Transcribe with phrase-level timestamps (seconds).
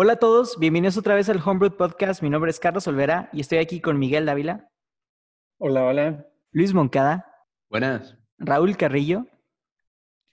[0.00, 2.22] Hola a todos, bienvenidos otra vez al Homebrew Podcast.
[2.22, 4.70] Mi nombre es Carlos Olvera y estoy aquí con Miguel Dávila.
[5.58, 6.26] Hola, hola.
[6.52, 7.26] Luis Moncada.
[7.68, 8.16] Buenas.
[8.38, 9.26] Raúl Carrillo.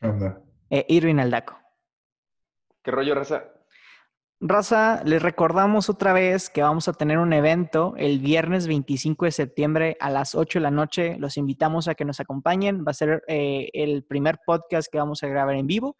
[0.01, 0.39] Anda.
[0.69, 1.57] E Irwin Aldaco.
[2.83, 3.45] ¿Qué rollo, Raza?
[4.39, 9.31] Raza, les recordamos otra vez que vamos a tener un evento el viernes 25 de
[9.31, 11.17] septiembre a las 8 de la noche.
[11.17, 12.85] Los invitamos a que nos acompañen.
[12.85, 15.97] Va a ser eh, el primer podcast que vamos a grabar en vivo.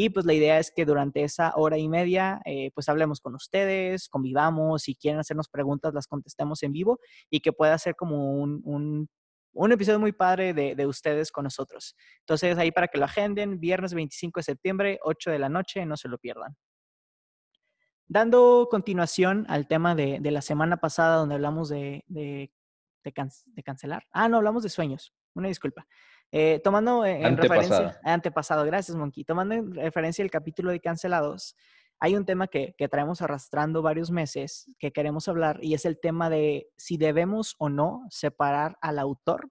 [0.00, 3.34] Y pues la idea es que durante esa hora y media, eh, pues hablemos con
[3.34, 8.34] ustedes, convivamos, si quieren hacernos preguntas, las contestemos en vivo y que pueda ser como
[8.34, 9.08] un, un,
[9.54, 11.96] un episodio muy padre de, de, ustedes con nosotros.
[12.20, 15.96] Entonces ahí para que lo agenden, viernes 25 de septiembre, 8 de la noche, no
[15.96, 16.56] se lo pierdan.
[18.06, 22.52] Dando continuación al tema de, de la semana pasada donde hablamos de, de,
[23.12, 24.06] can, de cancelar.
[24.12, 25.12] Ah, no, hablamos de sueños.
[25.34, 25.88] Una disculpa.
[26.30, 27.60] Eh, tomando en antepasado.
[27.60, 31.56] referencia, antepasado, gracias Monkey, tomando en referencia el capítulo de cancelados,
[32.00, 35.98] hay un tema que, que, traemos arrastrando varios meses que queremos hablar y es el
[35.98, 39.50] tema de si debemos o no separar al autor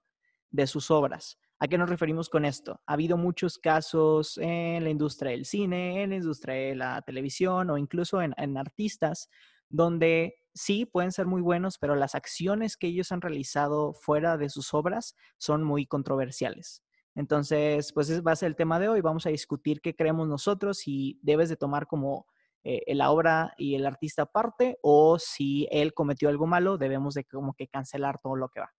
[0.52, 1.40] de sus obras.
[1.60, 2.80] ¿A qué nos referimos con esto?
[2.86, 7.72] Ha habido muchos casos en la industria del cine, en la industria de la televisión
[7.72, 9.30] o incluso en, en artistas
[9.68, 14.50] donde sí pueden ser muy buenos, pero las acciones que ellos han realizado fuera de
[14.50, 16.84] sus obras son muy controversiales.
[17.16, 19.02] Entonces, pues ese va a ser el tema de hoy.
[19.02, 22.28] Vamos a discutir qué creemos nosotros, si debes de tomar como
[22.64, 27.24] eh, la obra y el artista aparte o si él cometió algo malo, debemos de
[27.24, 28.74] como que cancelar todo lo que va.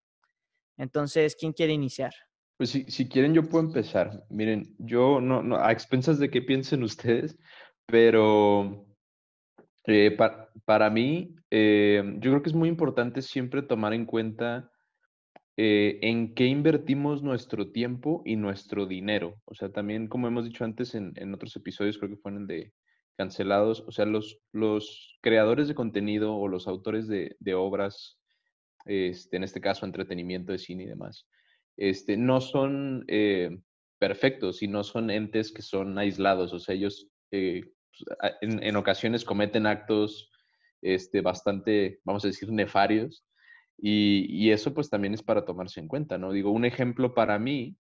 [0.76, 2.12] Entonces, ¿quién quiere iniciar?
[2.58, 4.24] Pues si, quieren, yo puedo empezar.
[4.30, 7.38] Miren, yo no, no, a expensas de qué piensen ustedes,
[7.86, 8.87] pero
[9.88, 14.70] eh, para, para, mí, eh, yo creo que es muy importante siempre tomar en cuenta
[15.56, 19.40] eh, en qué invertimos nuestro tiempo y nuestro dinero.
[19.44, 22.72] O sea, también como hemos dicho antes en, en otros episodios, creo que fueron de
[23.16, 28.20] cancelados, o sea, los, los creadores de contenido o los autores de, de obras,
[28.84, 31.26] este, en este caso entretenimiento de cine y demás,
[31.76, 33.58] este, no son eh,
[33.98, 37.62] perfectos y no son entes que son aislados, o sea, ellos eh,
[38.40, 40.30] en, en, ocasiones cometen actos
[40.82, 43.24] este, bastante, vamos a decir, nefarios.
[43.76, 46.32] Y, y, eso pues también es para tomarse en cuenta, ¿no?
[46.32, 47.76] Digo, un ejemplo para mí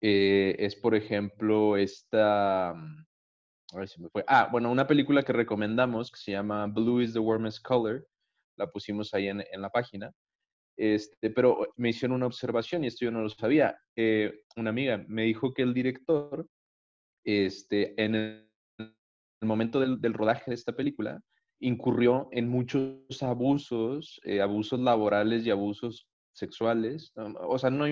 [0.00, 2.70] eh, es, por ejemplo, esta...
[2.70, 4.22] A ver si me fue.
[4.26, 8.06] Ah, bueno, una película que recomendamos que se llama Blue is the Warmest Color.
[8.56, 10.12] La pusimos ahí en, en la página.
[10.76, 13.78] Este, pero me hicieron una observación y esto yo no lo sabía.
[13.96, 16.46] Eh, una amiga me dijo que el director,
[17.24, 18.51] este, en el
[19.42, 21.20] el momento del, del, rodaje de esta película,
[21.62, 27.12] incurrió en muchos abusos, eh, abusos laborales y abusos sexuales.
[27.14, 27.84] O sea, no,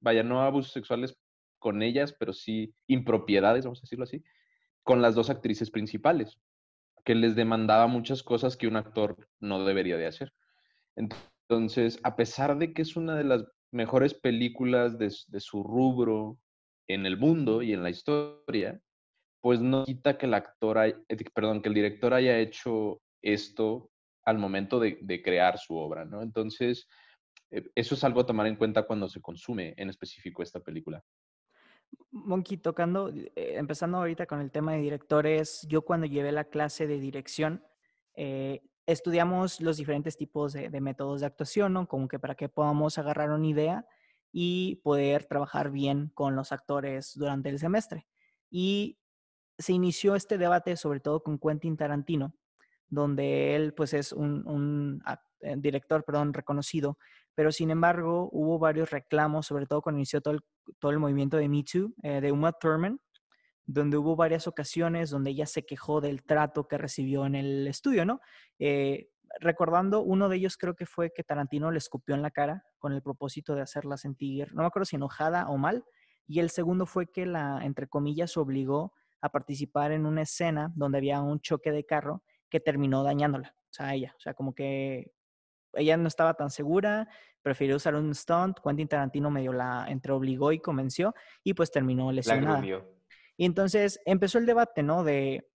[0.00, 1.16] vaya, no abusos sexuales
[1.58, 4.22] con ellas, pero sí impropiedades, vamos a decirlo así,
[4.82, 6.38] con las dos actrices principales,
[7.04, 10.32] que les demandaba muchas cosas que un actor no debería de hacer.
[10.96, 16.38] Entonces, a pesar de que es una de las mejores películas de, de su rubro
[16.88, 18.80] en el mundo y en la historia,
[19.42, 20.94] pues no quita que el actor, hay,
[21.34, 23.90] perdón, que el director haya hecho esto
[24.24, 26.22] al momento de, crear su obra, ¿no?
[26.22, 26.86] Entonces,
[27.50, 31.02] eso es algo a tomar en cuenta cuando se consume en específico esta película.
[32.12, 36.86] Monkey, tocando, eh, empezando ahorita con el tema de directores, yo cuando llevé la clase
[36.86, 37.64] de dirección,
[38.14, 41.88] eh, estudiamos los diferentes tipos de, de, métodos de actuación, ¿no?
[41.88, 43.86] Como que para que podamos agarrar una idea
[44.30, 48.06] y poder trabajar bien con los actores durante el semestre.
[48.48, 48.98] Y
[49.62, 52.34] se inició este debate sobre todo con Quentin Tarantino,
[52.88, 55.02] donde él pues es un, un
[55.60, 56.98] director, perdón, reconocido,
[57.34, 60.40] pero sin embargo hubo varios reclamos, sobre todo cuando inició todo el,
[60.78, 63.00] todo el movimiento de Me Too, eh, de Uma Thurman,
[63.64, 68.04] donde hubo varias ocasiones donde ella se quejó del trato que recibió en el estudio,
[68.04, 68.20] ¿no?
[68.58, 69.08] Eh,
[69.40, 72.92] recordando, uno de ellos creo que fue que Tarantino le escupió en la cara con
[72.92, 75.84] el propósito de hacerla sentir, no me acuerdo si enojada o mal,
[76.26, 78.92] y el segundo fue que la, entre comillas, obligó
[79.22, 83.72] a participar en una escena donde había un choque de carro que terminó dañándola, o
[83.72, 85.12] sea, ella, o sea, como que
[85.74, 87.08] ella no estaba tan segura,
[87.40, 92.12] prefirió usar un stunt, Quentin Tarantino medio la entre obligó y convenció y pues terminó
[92.12, 92.62] lesionada.
[93.36, 95.02] Y entonces empezó el debate, ¿no?
[95.04, 95.48] De,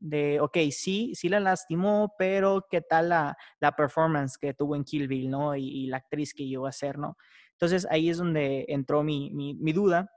[0.00, 4.84] de, ok, sí, sí la lastimó, pero ¿qué tal la, la performance que tuvo en
[4.84, 5.54] Kill Bill, ¿no?
[5.54, 7.16] Y, y, la actriz que llegó a ser, ¿no?
[7.52, 10.10] Entonces ahí es donde entró mi, mi, mi duda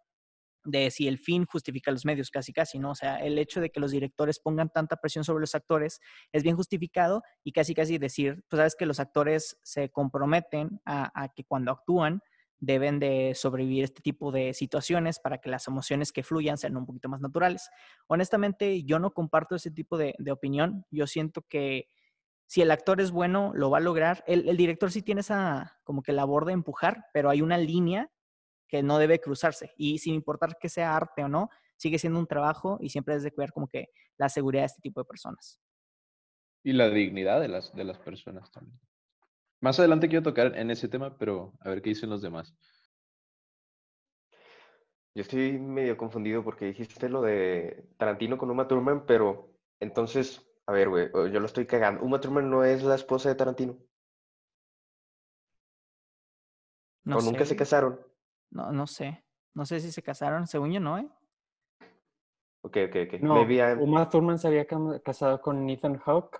[0.64, 2.92] de si el fin justifica los medios, casi casi, ¿no?
[2.92, 6.00] O sea, el hecho de que los directores pongan tanta presión sobre los actores
[6.32, 11.30] es bien justificado y casi casi decir, pues sabes que los actores se comprometen a,
[11.36, 12.22] que cuando actúan
[12.60, 16.86] deben de sobrevivir este tipo de situaciones para que las emociones que fluyan sean un
[16.86, 17.70] poquito más naturales.
[18.08, 20.86] Honestamente, yo no comparto ese tipo de, opinión.
[20.92, 21.88] Yo siento que
[22.46, 24.24] si el actor es bueno, lo va a lograr.
[24.28, 28.12] El, el, director sí tiene esa como que labor de empujar, pero hay una línea
[28.72, 29.74] que no debe cruzarse.
[29.76, 33.24] Y sin importar que sea arte o no, sigue siendo un trabajo y siempre es
[33.24, 35.60] de cuidar como que la seguridad de este tipo de personas.
[36.64, 38.80] Y la dignidad de las, de las personas también.
[39.60, 42.56] Más adelante quiero tocar en ese tema, pero a ver qué dicen los demás.
[45.14, 50.72] Yo estoy medio confundido porque dijiste lo de Tarantino con Uma Thurman, pero entonces, a
[50.72, 52.02] ver, güey, yo lo estoy cagando.
[52.04, 53.78] Uma Thurman no es la esposa de Tarantino.
[57.04, 58.00] No ¿O nunca se casaron?
[58.52, 59.24] No, no sé.
[59.54, 61.10] No sé si se casaron, según yo no, ¿eh?
[62.62, 63.22] Ok, ok, ok.
[63.22, 63.42] No,
[63.82, 64.66] Uma Thurman se había
[65.04, 66.40] casado con Ethan Hawke,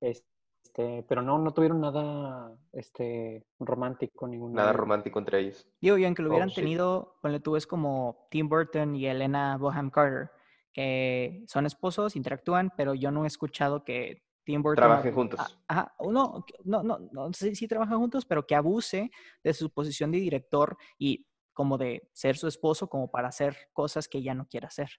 [0.00, 5.68] este, pero no, no tuvieron nada este, romántico, ningún Nada romántico entre ellos.
[5.80, 9.58] Digo, y aunque lo hubieran oh, tenido, ponle tú, es como Tim Burton y Elena
[9.58, 10.30] Boham Carter,
[10.72, 14.82] que son esposos, interactúan, pero yo no he escuchado que Tim Burton...
[14.82, 15.58] Trabajen juntos.
[15.66, 19.10] Ajá, no, no, no, no, sí, sí trabajan juntos, pero que abuse
[19.42, 24.08] de su posición de director y como de ser su esposo como para hacer cosas
[24.08, 24.90] que ella no quiere hacer.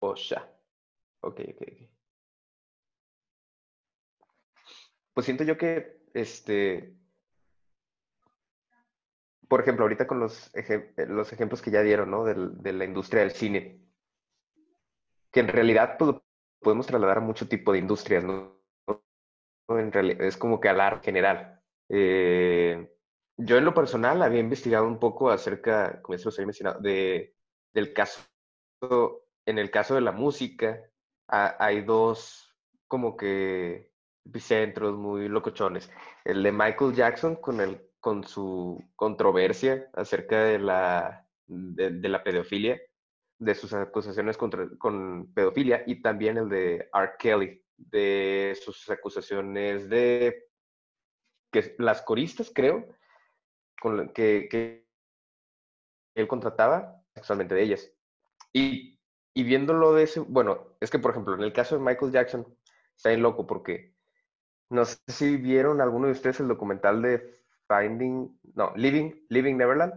[0.00, 0.50] O sea,
[1.20, 1.90] ok, ok, ok.
[5.14, 6.96] Pues siento yo que, este,
[9.46, 12.24] por ejemplo, ahorita con los, eh, los ejemplos que ya dieron, ¿no?
[12.24, 13.82] de la industria del cine,
[15.30, 16.16] que en realidad pues,
[16.62, 18.60] podemos trasladar a mucho tipo de industrias, ¿no?
[19.68, 21.60] En realidad, es como que al arte general.
[21.88, 22.88] Eh,
[23.36, 27.34] yo en lo personal había investigado un poco acerca, como se los había mencionado, de,
[27.72, 28.22] del caso,
[29.46, 30.80] en el caso de la música,
[31.28, 32.54] hay dos
[32.88, 33.92] como que
[34.24, 35.90] epicentros muy locochones.
[36.24, 42.80] El de Michael Jackson con, el, con su controversia acerca de la, de, la pedofilia,
[43.42, 47.12] de sus acusaciones contra, con pedofilia, y también el de R.
[47.18, 50.46] Kelly, de sus acusaciones de
[51.50, 52.86] que las coristas, creo,
[53.80, 54.86] con que, que
[56.14, 57.92] él contrataba sexualmente de ellas.
[58.52, 59.00] Y,
[59.34, 62.46] y viéndolo de ese, bueno, es que por ejemplo, en el caso de Michael Jackson,
[62.96, 63.96] está bien loco porque
[64.70, 69.94] no sé si vieron alguno de ustedes el documental de Finding, no, Living, Living Neverland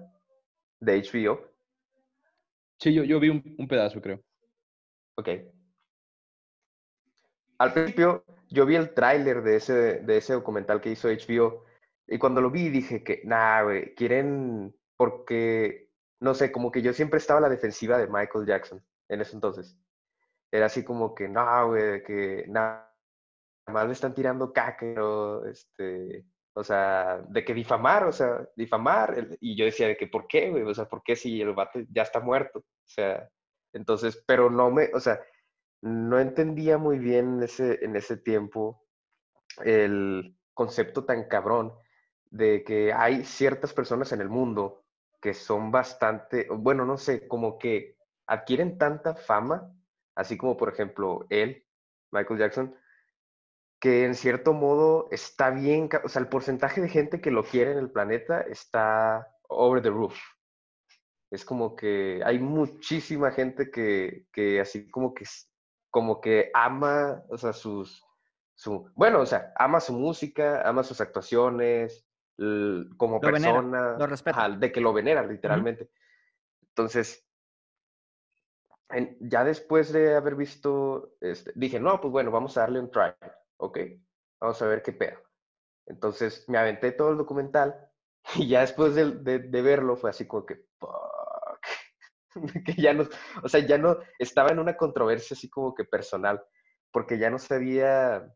[0.79, 1.54] de HBO.
[2.79, 4.21] Sí, yo, yo vi un, un pedazo, creo.
[5.17, 5.29] Ok.
[7.57, 11.65] Al principio, yo vi el tráiler de ese, de ese documental que hizo HBO
[12.07, 15.89] y cuando lo vi dije que, nah, güey, quieren, porque,
[16.19, 19.35] no sé, como que yo siempre estaba a la defensiva de Michael Jackson en ese
[19.35, 19.77] entonces.
[20.51, 22.93] Era así como que, no, güey, que nada
[23.67, 24.85] más le están tirando caca,
[25.49, 29.27] este, o sea, de que difamar, o sea, difamar.
[29.41, 30.63] Y yo decía de que, ¿por qué, güey?
[30.63, 32.59] O sea, ¿por qué si el vato ya está muerto?
[32.59, 33.29] O sea,
[33.73, 35.19] entonces, pero no me, o sea,
[35.81, 38.81] no entendía muy bien ese, en ese tiempo
[39.63, 41.73] el concepto tan cabrón
[42.31, 44.85] de que hay ciertas personas en el mundo
[45.21, 47.97] que son bastante, bueno, no sé, como que
[48.27, 49.73] adquieren tanta fama,
[50.15, 51.65] así como por ejemplo él,
[52.11, 52.75] Michael Jackson,
[53.85, 57.71] que en cierto modo está bien, o sea, el porcentaje de gente que lo quiere
[57.73, 60.17] en el planeta está over the roof.
[61.29, 65.25] Es como que hay muchísima gente que, que así como que,
[65.91, 68.03] como que ama, o sea, sus,
[68.55, 72.07] su, bueno, o sea, ama su música, ama sus actuaciones,
[72.97, 73.97] como persona,
[74.57, 75.91] de que lo venera literalmente.
[76.69, 77.23] Entonces,
[79.19, 83.13] ya después de haber visto, este, dije, no, pues bueno, vamos a darle un try,
[83.57, 83.79] ok,
[84.39, 85.19] vamos a ver qué pedo.
[85.87, 87.89] Entonces me aventé todo el documental
[88.35, 91.59] y ya después de, de, verlo fue así como que, fuck,
[92.65, 93.07] que ya no,
[93.43, 96.43] o sea, ya no, estaba en una controversia así como que personal,
[96.91, 98.33] porque ya no sabía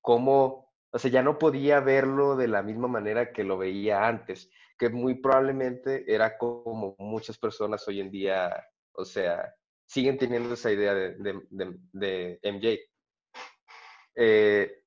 [0.00, 0.66] cómo
[0.96, 4.88] o sea, ya no podía verlo de la misma manera que lo veía antes, que
[4.88, 9.54] muy probablemente era como muchas personas hoy en día, o sea,
[9.84, 12.78] siguen teniendo esa idea de, MJ.
[14.16, 14.82] Eh,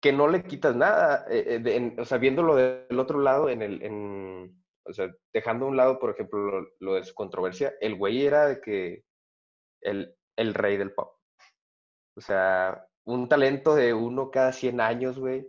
[0.00, 4.52] que no le quitas nada, eh, eh, o sea, viéndolo del otro lado, en el,
[4.84, 8.46] o sea, dejando a un lado, por ejemplo, lo, de su controversia, el güey era
[8.46, 9.04] de que
[9.82, 11.16] el, el rey del pop.
[12.16, 15.48] O sea, un talento de uno cada 100 años, güey.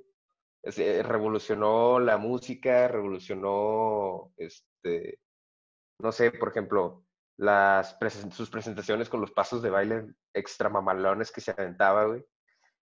[0.64, 5.20] Eh, revolucionó la música, revolucionó, este,
[6.00, 7.06] no sé, por ejemplo,
[7.38, 7.98] las
[8.32, 12.26] sus presentaciones con los pasos de baile extra mamalones que se aventaba, güey.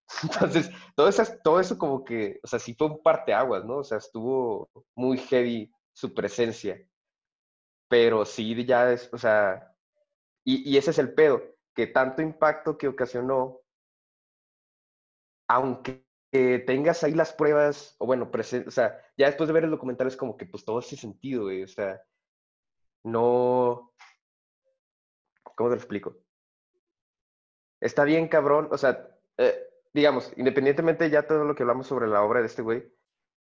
[0.24, 3.78] Entonces, todo eso, todo eso como que, o sea, sí fue un parteaguas, ¿no?
[3.78, 6.82] O sea, estuvo muy heavy su presencia.
[7.90, 9.74] Pero sí, ya es, o sea,
[10.46, 11.42] y, y ese es el pedo,
[11.76, 13.62] que tanto impacto que ocasionó,
[15.48, 20.08] aunque tengas ahí las pruebas, o bueno, o sea, ya después de ver el documental
[20.08, 22.02] es como que pues todo hace sentido, güey, o sea,
[23.04, 23.94] no,
[25.56, 26.16] ¿cómo te lo explico?
[27.80, 32.24] Está bien, cabrón, o sea, eh, digamos, independientemente ya todo lo que hablamos sobre la
[32.24, 32.92] obra de este güey,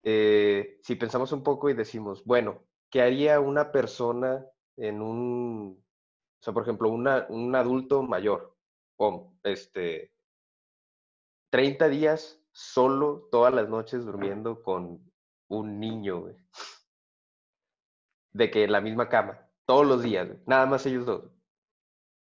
[0.02, 5.84] eh, si pensamos un poco y decimos, bueno, ¿qué haría una persona en un,
[6.40, 8.56] o sea, por ejemplo, una, un adulto mayor,
[8.96, 10.12] o este,
[11.50, 15.10] 30 días solo todas las noches durmiendo con
[15.48, 16.36] un niño, güey.
[18.32, 21.30] De que en la misma cama, todos los días, nada más ellos dos.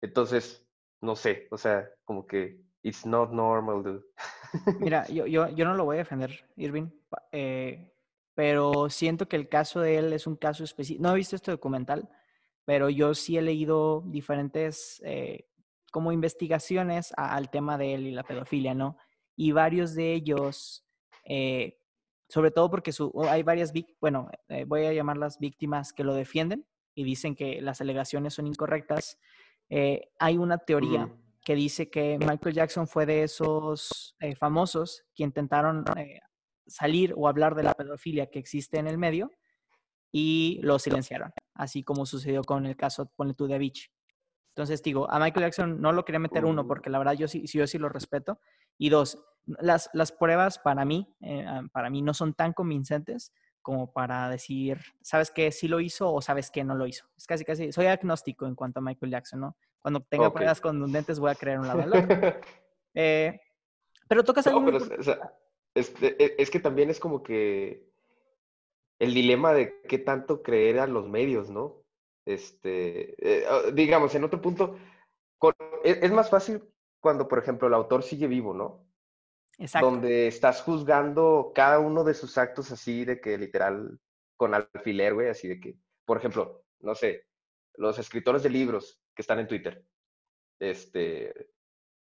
[0.02, 0.66] Entonces,
[1.00, 4.04] no sé, o sea, como que it's not normal, dude.
[4.80, 6.88] Mira, yo, yo, yo no lo voy a defender, Irving,
[7.30, 7.92] eh,
[8.34, 11.02] pero siento que el caso de él es un caso específico.
[11.02, 12.08] No he visto este documental,
[12.64, 15.48] pero yo sí he leído diferentes eh,
[15.90, 18.96] como investigaciones al tema de él y la pedofilia, ¿no?
[19.36, 20.84] Y varios de ellos,
[21.24, 21.78] eh,
[22.28, 24.30] sobre todo porque su, hay varias, bueno,
[24.66, 29.18] voy a llamarlas víctimas que lo defienden y dicen que las alegaciones son incorrectas.
[30.18, 31.10] hay una teoría
[31.44, 36.20] que dice que Michael Jackson fue de esos eh, famosos que intentaron eh,
[36.66, 39.30] salir o hablar de la pedofilia que existe en el medio
[40.12, 43.90] y lo silenciaron, así como sucedió con el caso, ponle tú, de Avicii.
[44.54, 47.46] Entonces digo, a Michael Jackson no lo quería meter uno porque la verdad yo sí,
[47.46, 48.38] yo sí lo respeto.
[48.76, 53.32] Y dos, las, las pruebas para mí, eh, ah, para mí no son tan convincentes
[53.62, 55.52] como para decir, ¿sabes qué?
[55.52, 57.06] Sí lo hizo o sabes que no lo hizo.
[57.16, 59.56] Es casi, casi, soy agnóstico en cuanto a Michael Jackson, ¿no?
[59.82, 61.82] Cuando tenga pruebas contundentes voy a creer un lado
[62.94, 63.40] eh,
[64.08, 64.78] pero tocas algo pero,
[65.74, 67.90] este, e, es, que también es como que
[69.00, 71.82] el dilema de qué tanto creer a los medios, ¿no?
[72.24, 74.78] Este, eh, ah, digamos, en otro punto,
[75.82, 76.62] e, es, más fácil
[77.00, 78.86] cuando, por ejemplo, el autor sigue vivo, ¿no?
[79.58, 79.90] Exacto.
[79.90, 83.98] Donde estás juzgando cada uno de sus actos así de que literal
[84.36, 87.26] con alfiler, güey, así de que, por ejemplo, no sé,
[87.74, 89.84] los escritores de libros están en Twitter.
[90.60, 91.50] Este,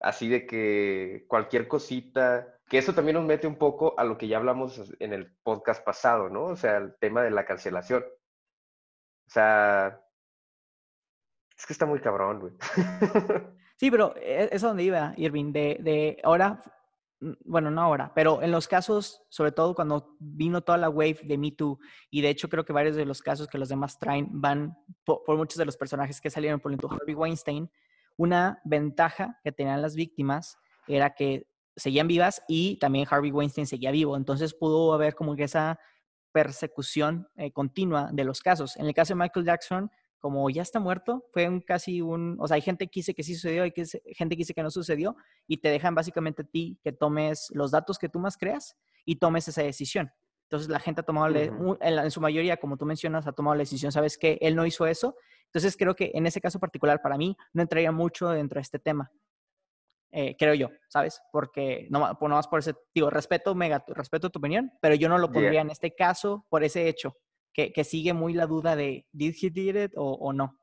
[0.01, 4.29] así de que cualquier cosita, que eso también nos mete un poco a lo que
[4.29, 6.45] ya hablamos en el podcast pasado, ¿no?
[6.45, 8.05] O sea, el tema de la cancelación.
[9.27, 10.01] O sea,
[11.57, 12.53] es que está muy cabrón, güey.
[13.77, 16.63] Sí, pero e, es donde iba, Irving, de, de ahora
[17.21, 21.39] bueno, no ahora, pero en los casos, sobre todo cuando vino toda la wave de
[21.39, 21.79] Me Too,
[22.11, 25.37] y de hecho creo que varios de los casos que los demás traen van por,
[25.37, 27.71] muchos de los personajes que salieron, por ejemplo, Harvey Weinstein,
[28.17, 33.91] una ventaja que tenían las víctimas era que seguían vivas y también Harvey Weinstein seguía
[33.91, 35.79] vivo, entonces pudo haber como que esa
[36.33, 38.77] persecución eh, continua de los casos.
[38.77, 39.91] En el caso de Michael Jackson,
[40.25, 43.23] como ya está muerto, fue un casi un, o sea, hay gente que dice que
[43.23, 45.17] sí sucedió, hay gente que dice que no sucedió,
[45.47, 49.17] y te dejan básicamente a ti que tomes los datos que tú más creas y
[49.17, 50.11] tomes esa decisión.
[50.45, 53.93] Entonces la gente ha tomado, en, su mayoría, como tú mencionas, ha tomado la decisión,
[53.93, 55.15] sabes que él no hizo eso.
[55.45, 58.79] Entonces creo que en ese caso particular, para mí, no entraría mucho dentro de este
[58.79, 59.13] tema.
[60.11, 61.21] Eh, creo yo, ¿sabes?
[61.33, 65.19] Porque no, no más por ese, digo, respeto, mega, respeto tu opinión, pero yo no
[65.19, 67.15] lo pondría en este caso por ese hecho
[67.55, 70.59] que, sigue muy la duda de, ¿did he did it o, no?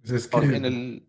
[0.00, 1.02] Pues es que,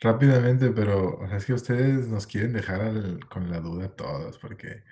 [0.00, 4.84] rápidamente, pero es que ustedes nos quieren dejar con la duda todos, porque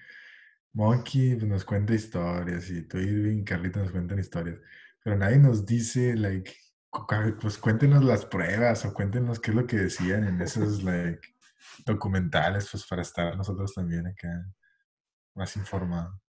[0.73, 4.59] Monkey pues, nos cuenta historias y tú, Irving, Carlita nos cuentan historias,
[5.03, 6.53] pero nadie nos dice, like,
[7.41, 11.21] pues cuéntenos las pruebas o cuéntenos qué es lo que decían en esos, like,
[11.85, 14.47] documentales, pues para estar nosotros también acá
[15.35, 16.30] más informados.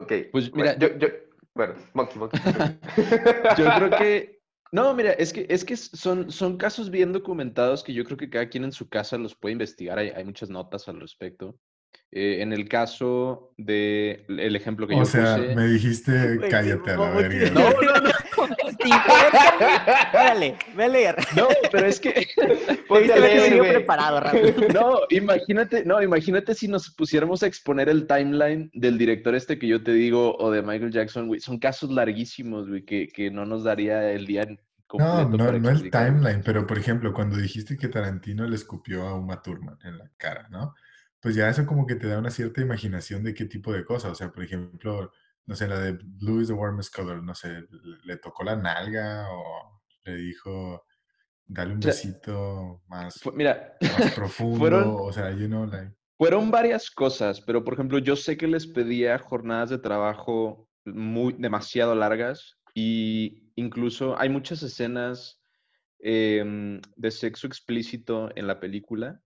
[0.00, 0.12] Ok.
[0.32, 1.08] Pues mira, yo, yo,
[1.54, 2.40] bueno, monkey, monkey.
[3.58, 4.40] yo creo que,
[4.72, 8.30] no, mira, es que, es que son, son casos bien documentados que yo creo que
[8.30, 9.98] cada quien en su casa los puede investigar.
[9.98, 11.56] Hay, hay muchas notas al respecto.
[12.12, 15.20] Eh, en el caso de el ejemplo que yo puse.
[15.20, 17.50] O sea, me dijiste cállate a la verga.
[17.54, 18.10] No, no, no.
[20.76, 21.16] Ve a leer.
[21.36, 22.26] No, pero es que.
[22.88, 24.68] Ponte a leer, preparado, rápido.
[24.74, 29.66] No, imagínate, no, imagínate si nos pusiéramos a exponer el timeline del director este que
[29.66, 31.40] yo te digo o de Michael Jackson, güey.
[31.40, 34.46] Son casos larguísimos, güey, que, que no nos daría el día
[34.98, 39.14] no, no, no el timeline, pero por ejemplo, cuando dijiste que Tarantino le escupió a
[39.14, 40.74] Uma Thurman en la cara, ¿no?
[41.20, 44.12] Pues ya eso como que te da una cierta imaginación de qué tipo de cosas.
[44.12, 45.12] O sea, por ejemplo,
[45.46, 47.62] no sé, la de Blue is the warmest color, no sé,
[48.04, 50.84] le tocó la nalga o le dijo,
[51.46, 55.92] dale un besito más, mira, más profundo, fueron, o sea, you know, like...
[56.18, 61.34] Fueron varias cosas, pero por ejemplo, yo sé que les pedía jornadas de trabajo muy
[61.38, 65.42] demasiado largas y incluso hay muchas escenas
[65.98, 69.20] em, de sexo explícito en la película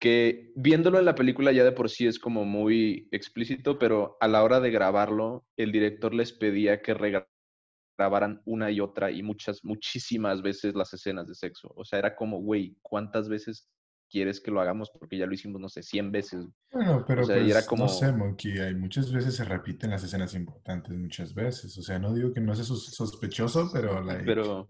[0.00, 4.28] que viéndolo en la película ya de por sí es como muy explícito, pero a
[4.28, 9.62] la hora de grabarlo, el director les pedía que regrabaran una y otra y muchas,
[9.62, 11.70] muchísimas veces las escenas de sexo.
[11.76, 13.68] O sea, era como, güey, ¿cuántas veces
[14.10, 14.90] quieres que lo hagamos?
[14.90, 16.46] Porque ya lo hicimos, no sé, 100 veces.
[16.72, 17.84] Bueno, pero pues, como...
[17.84, 21.76] no sé, Monkey, hay muchas veces se repiten las escenas importantes, muchas veces.
[21.76, 24.02] O sea, no digo que no sea sospechoso, pero...
[24.24, 24.66] pero...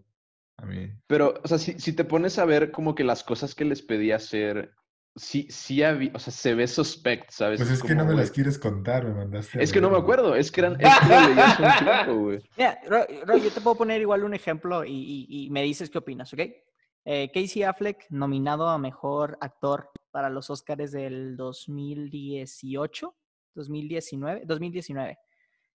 [0.57, 0.91] A mí...
[1.07, 3.81] Pero, o sea, si, si te pones a ver como que las cosas que les
[3.81, 4.75] pedía hacer
[5.15, 7.59] sí, sí había, o sea, se ve suspect, ¿sabes?
[7.59, 9.61] Pues es, que no me las quieres contar, me mandaste.
[9.61, 12.39] Es que no me acuerdo, es que eran, es que hace un tiempo, güey.
[12.57, 16.33] Mira, Roy, yo te puedo poner igual un ejemplo y, y, me dices qué opinas,
[16.33, 16.41] ¿ok?
[17.03, 23.15] Eh, Casey Affleck, nominado a Mejor Actor para los Oscars del 2018,
[23.55, 25.17] 2019, 2019.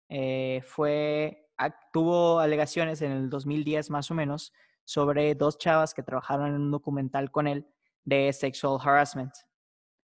[0.08, 1.48] Eh, fue,
[1.92, 4.52] tuvo alegaciones en el 2010 más o menos
[4.84, 7.66] sobre dos chavas que trabajaron en un documental con él
[8.06, 9.34] de sexual harassment.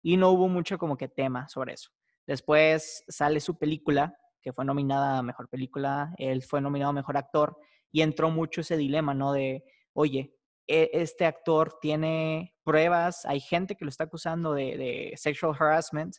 [0.01, 1.91] Y no hubo mucho como que tema sobre eso.
[2.25, 7.18] Después sale su película, que fue nominada a Mejor Película, él fue nominado a Mejor
[7.18, 7.58] Actor,
[7.91, 9.34] y entró mucho ese dilema, ¿no?
[9.34, 9.63] De,
[9.94, 10.34] oye,
[10.65, 16.15] e, este actor tiene pruebas, hay gente que lo está acusando de, sexual harassment,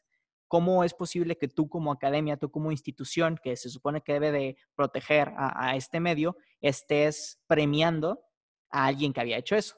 [0.48, 4.32] ¿cómo es posible que tú como academia, tú como institución que se supone que debe
[4.32, 8.20] de proteger a, a este medio, estés premiando
[8.70, 9.76] a alguien que había hecho eso?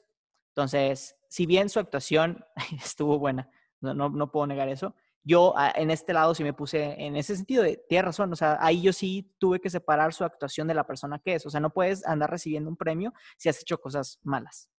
[0.49, 2.45] Entonces, si bien su actuación
[2.85, 3.49] estuvo buena,
[3.81, 7.35] no, no, puedo negar eso, yo ah, en este lado sí me puse en ese
[7.35, 10.75] sentido de, tienes razón, o sea, ahí yo sí tuve que separar su actuación de
[10.75, 13.81] la persona que es, o sea, no puedes andar recibiendo un premio si has hecho
[13.81, 14.69] cosas malas.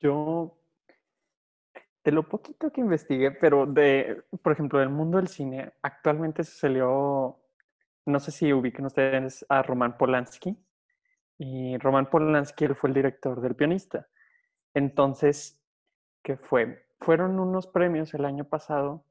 [0.00, 0.58] Yo,
[2.02, 6.58] de lo poquito que investigué, pero de, por ejemplo, del mundo del cine, actualmente se
[6.58, 7.38] salió,
[8.04, 10.58] no sé si ubiquen ustedes a Roman Polanski.
[11.42, 14.06] Y Roman Polanski él fue el director del pianista.
[14.74, 15.58] Entonces,
[16.22, 16.84] ¿qué fue?
[17.00, 19.06] Fueron unos premios el año pasado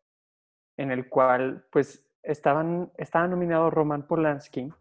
[0.78, 4.72] en el cual pues estaban, estaba nominado Roman Polanski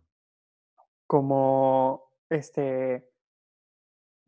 [1.06, 3.08] como este,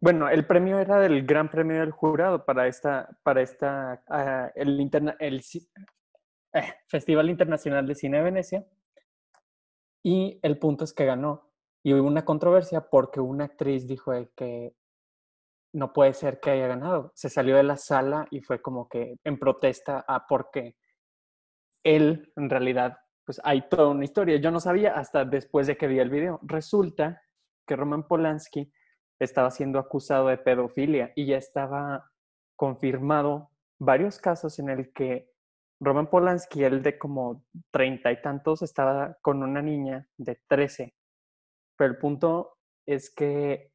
[0.01, 4.81] bueno, el premio era del Gran Premio del Jurado para esta, para esta, ah, el,
[6.55, 8.67] eh, Festival Internacional de Cine de Venecia.
[10.03, 11.50] Y el punto es que ganó.
[11.83, 14.75] Y hubo una controversia porque una actriz dijo que
[15.73, 17.13] no puede ser que haya ganado.
[17.15, 20.77] Se salió de la sala y fue como que en protesta a porque
[21.85, 24.37] él, en realidad, pues hay toda una historia.
[24.37, 26.41] Yo no sabía hasta después de que vi el video.
[26.43, 27.23] Resulta
[27.67, 28.73] que Roman Polanski
[29.19, 32.11] estaba siendo acusado de pedofilia y ya estaba
[32.57, 35.31] confirmado varios casos en el que
[35.81, 40.95] Roman Polanski, él de como treinta y tantos, estaba con una niña de trece
[41.81, 43.73] pero el punto es que,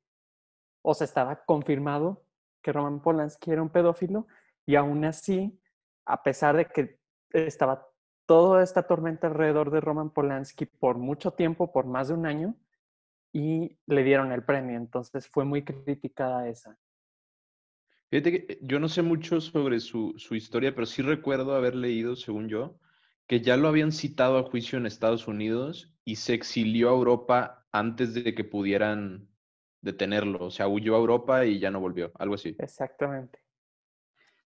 [0.83, 2.23] o sea, estaba confirmado
[2.61, 4.27] que Roman Polanski era un pedófilo
[4.63, 5.59] y aún así,
[6.05, 6.99] a pesar de que
[7.31, 7.87] estaba
[8.27, 12.55] toda esta tormenta alrededor de Roman Polanski por mucho tiempo, por más de un año,
[13.33, 14.77] y le dieron el premio.
[14.77, 16.77] Entonces fue muy criticada esa.
[18.11, 21.73] Fíjate que eh, yo no sé mucho sobre su, su, historia, pero sí recuerdo haber
[21.73, 22.77] leído, según yo,
[23.27, 27.67] que ya lo habían citado a juicio en Estados Unidos y se exilió a Europa
[27.71, 29.27] antes de que pudieran
[29.81, 30.45] detenerlo.
[30.45, 32.55] O sea, huyó a Europa y ya no volvió, algo así.
[32.59, 33.39] Exactamente.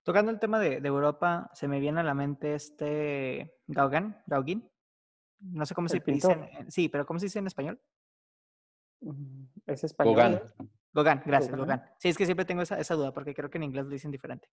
[0.03, 4.69] Tocando el tema de, Europa, se me viene a la mente este Gauguin, Gauguin.
[5.41, 6.49] No sé cómo se dice.
[6.67, 7.79] sí, pero ¿cómo se dice en español?
[9.01, 10.15] Mm, es español.
[10.15, 10.39] Gauguin.
[10.93, 11.81] Gauguin, gracias, Gauguin.
[11.97, 14.11] Sí, es que siempre tengo esa, esa, duda porque creo que en inglés lo dicen
[14.11, 14.49] diferente.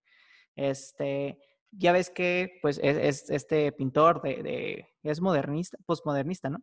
[0.55, 1.39] Este,
[1.71, 6.63] ya ves que, pues, es, este pintor de, de, es modernista, postmodernista, ¿no?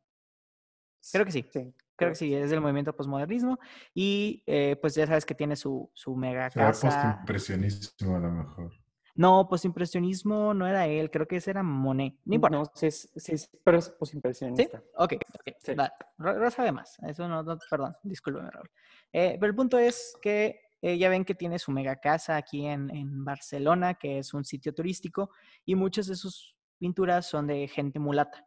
[1.11, 1.45] Creo que sí.
[1.51, 1.73] sí.
[1.95, 3.59] Creo que sí, es del movimiento postmodernismo.
[3.93, 6.89] Y eh, pues ya sabes que tiene su, su mega casa.
[6.89, 8.71] postimpresionismo a lo mejor.
[9.15, 12.15] No, postimpresionismo no era él, creo que ese era Monet.
[12.25, 12.57] No importa.
[12.57, 14.79] No, sí, sí, pero es postimpresionista.
[14.79, 14.85] ¿Sí?
[14.95, 15.55] Ok, ok.
[15.59, 15.75] Sí.
[16.55, 16.97] sabe más.
[17.03, 18.71] Eso no, perdón, discúlpeme, Raúl.
[19.11, 22.65] Eh, pero el punto es que eh, ya ven que tiene su mega casa aquí
[22.65, 25.29] en, Barcelona, que es un sitio turístico,
[25.63, 28.45] y muchas de sus pinturas son de gente mulata.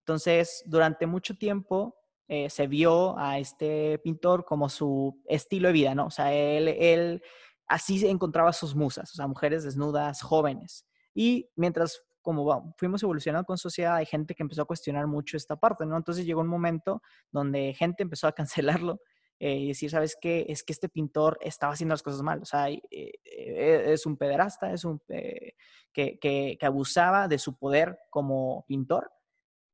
[0.00, 1.94] Entonces, durante mucho tiempo
[2.26, 6.06] eh, se vio a este pintor como su estilo de vida, ¿no?
[6.06, 7.22] O sea, él, él
[7.68, 10.84] así encontraba sus musas, o sea, mujeres desnudas, jóvenes.
[11.14, 15.54] Y mientras como fuimos evolucionando con sociedad, hay gente que empezó a cuestionar mucho esta
[15.54, 15.96] parte, ¿no?
[15.96, 18.98] Entonces llegó un momento donde gente empezó a cancelarlo
[19.40, 20.46] eh, y decir, ¿sabes qué?
[20.48, 22.42] Es que este pintor estaba haciendo las cosas mal.
[22.42, 27.98] O sea, eh, eh, es un pederasta, es un que, que, abusaba de su poder
[28.10, 29.10] como pintor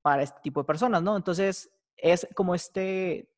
[0.03, 1.16] para este tipo de personas, ¿no?
[1.16, 3.31] Entonces, es como este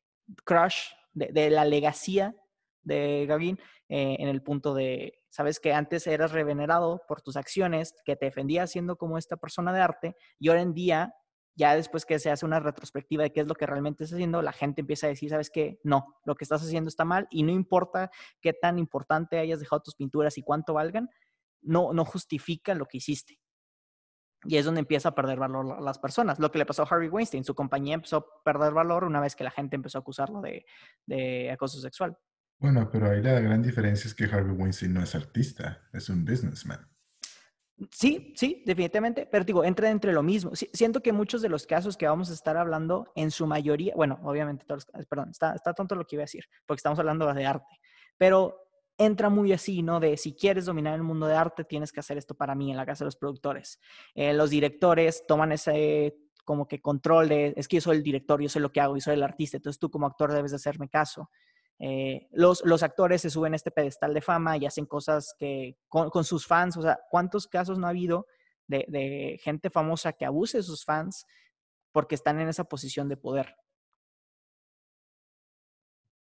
[0.43, 2.35] crush de, la legacía
[2.81, 8.17] de Gavin en el punto de, sabes que antes eras revenerado por tus acciones, que
[8.17, 11.13] te defendías siendo como esta persona de arte, y ahora en día
[11.57, 14.43] ya después que se hace una retrospectiva de qué es lo que realmente estás haciendo,
[14.43, 17.41] la gente empieza a decir, sabes qué, no, lo que estás haciendo está mal y
[17.41, 21.09] no importa qué tan importante hayas dejado tus pinturas y cuánto valgan,
[21.61, 23.39] no, no justifica lo que hiciste.
[24.43, 26.37] Y es donde empieza a perder valor las personas.
[26.37, 29.35] Lo que le pasó a Harvey Weinstein, su compañía empezó a perder valor una vez
[29.35, 30.63] que la gente empezó a acusarlo de,
[31.07, 32.15] de acoso sexual.
[32.59, 36.23] Bueno, pero ahí la gran diferencia es que Harvey Weinstein no es artista, es un
[36.23, 36.87] businessman.
[37.91, 40.51] Sí, sí, definitivamente, pero digo, entra entre lo mismo.
[40.55, 44.19] siento que muchos de los casos que vamos a estar hablando, en su mayoría, bueno,
[44.23, 47.45] obviamente todos, perdón, está, está tonto lo que iba a decir, porque estamos hablando de
[47.45, 47.79] arte,
[48.17, 49.99] pero entra muy así, ¿no?
[49.99, 52.77] De si quieres dominar el mundo de arte, tienes que hacer esto para mí en
[52.77, 53.79] la casa de los productores.
[54.15, 58.41] Eh, los directores toman ese como que control de, es que yo soy el director,
[58.41, 60.55] yo sé lo que hago, yo soy el artista, entonces tú como actor debes de
[60.55, 61.29] hacerme caso.
[61.79, 66.23] Eh, los, actores se suben a este pedestal de fama y hacen cosas que con,
[66.23, 68.25] sus fans, o sea, ¿cuántos casos no ha habido
[68.67, 71.25] de, gente famosa que abuse de sus fans
[71.91, 73.55] porque están en esa posición de poder?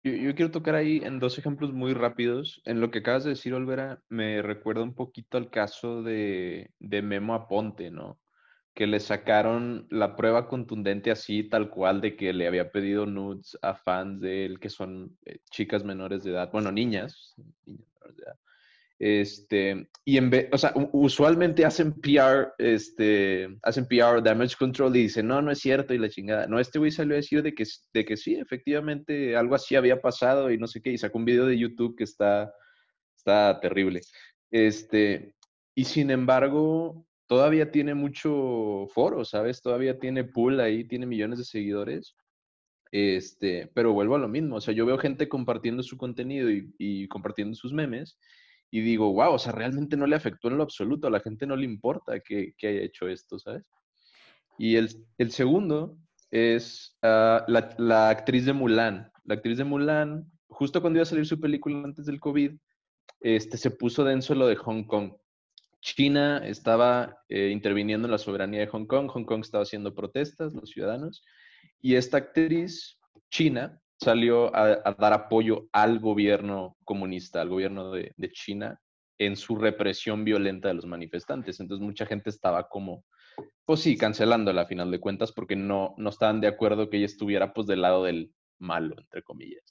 [0.05, 2.61] Yo, quiero tocar ahí en dos ejemplos muy rápidos.
[2.65, 7.03] En lo que acabas de decir, Olvera, me recuerda un poquito al caso de, de
[7.03, 8.19] Memo Aponte, ¿no?
[8.75, 13.59] Que le sacaron la prueba contundente así, tal cual, de que le había pedido nudes
[13.63, 17.35] a fans de él que son eh, chicas menores de edad, bueno, niñas,
[17.67, 18.39] niñas menores de edad.
[19.05, 25.03] Este, y en vez, o sea, usualmente hacen PR, este, hacen PR damage control y
[25.03, 26.47] dicen, no, no es cierto, y la chingada.
[26.47, 30.01] No, este güey salió a decir de que, de que sí, efectivamente, algo así había
[30.01, 32.55] pasado y no sé qué, y sacó un video de YouTube que está,
[33.17, 34.03] está terrible.
[34.53, 35.35] Este,
[35.75, 39.63] y sin embargo, todavía tiene mucho foro, ¿sabes?
[39.63, 42.15] Todavía tiene pool ahí, tiene millones de seguidores.
[42.93, 47.09] Este, pero vuelvo a lo mismo, o sea, yo veo gente compartiendo su contenido y,
[47.09, 48.19] compartiendo sus memes
[48.71, 51.47] y digo, wow, o sea, realmente no le afectó en lo absoluto, a la gente
[51.47, 53.65] no le importa que, haya hecho esto, ¿sabes?
[54.59, 54.91] Y el,
[55.31, 55.97] segundo
[56.31, 59.11] es ah, la, la, actriz de Mulan.
[59.25, 62.53] La actriz de Mulan, justo cuando iba a salir su película antes del COVID,
[63.21, 65.15] este, se puso denso lo de Hong Kong.
[65.83, 70.55] China estaba eh, interviniendo en la soberanía de Hong Kong, Hong Kong estaba haciendo protestas,
[70.55, 71.25] los ciudadanos,
[71.81, 72.99] y esta actriz
[73.31, 78.81] china salió a, dar apoyo al gobierno comunista, al gobierno de, China,
[79.19, 81.61] en su represión violenta de los manifestantes.
[81.61, 83.05] Entonces mucha gente estaba como,
[83.65, 87.07] pues sí, cancelándola a final de cuentas porque no, no estaban de acuerdo que ella
[87.07, 89.63] estuviera pues del lado del malo, entre comillas.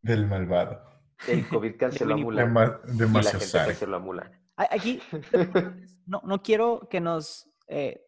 [0.00, 0.82] Del malvado.
[1.28, 2.54] El COVID canceló a Mulan.
[2.84, 4.41] Demasiado y la gente canceló a Mulan.
[4.56, 5.00] Aquí
[6.06, 8.04] no, no quiero que nos eh,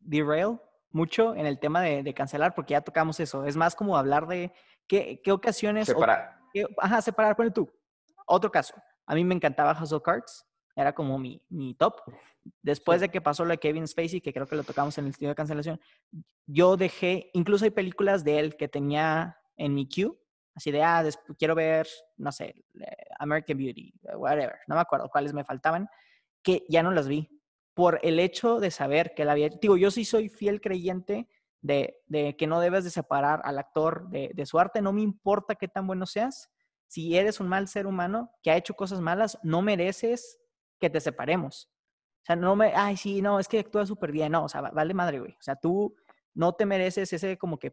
[0.00, 0.58] derail
[0.92, 3.44] mucho en el tema de, cancelar, porque ya tocamos eso.
[3.44, 4.52] Es más como hablar de
[4.86, 5.86] qué, qué ocasiones...
[5.86, 6.38] Separar.
[6.78, 7.70] ajá, separar, ponle tú.
[8.26, 8.74] Otro caso.
[9.06, 10.46] A mí me encantaba of Cards.
[10.76, 12.00] Era como mi, mi top.
[12.62, 15.10] Después de que pasó lo de Kevin Spacey, que creo que lo tocamos en el
[15.10, 15.80] estudio de cancelación,
[16.46, 20.16] yo dejé, incluso hay películas de él que tenía en mi queue,
[20.54, 21.04] Así de, ah,
[21.38, 21.86] quiero ver,
[22.16, 22.54] no sé,
[23.18, 25.88] American Beauty, whatever, no me acuerdo cuáles me faltaban,
[26.42, 27.28] que ya no las vi.
[27.74, 31.28] Por el hecho de saber que la había, digo, yo sí soy fiel creyente
[31.62, 35.02] de, de que no debes de separar al actor de, de, su arte, no me
[35.02, 36.50] importa qué tan bueno seas,
[36.88, 40.40] si eres un mal ser humano que ha hecho cosas malas, no mereces
[40.80, 41.70] que te separemos.
[42.22, 44.60] O sea, no me, ay, sí, no, es que actúa súper bien, no, o sea,
[44.60, 45.32] vale madre, güey.
[45.32, 45.94] O sea, tú
[46.34, 47.72] no te mereces ese como que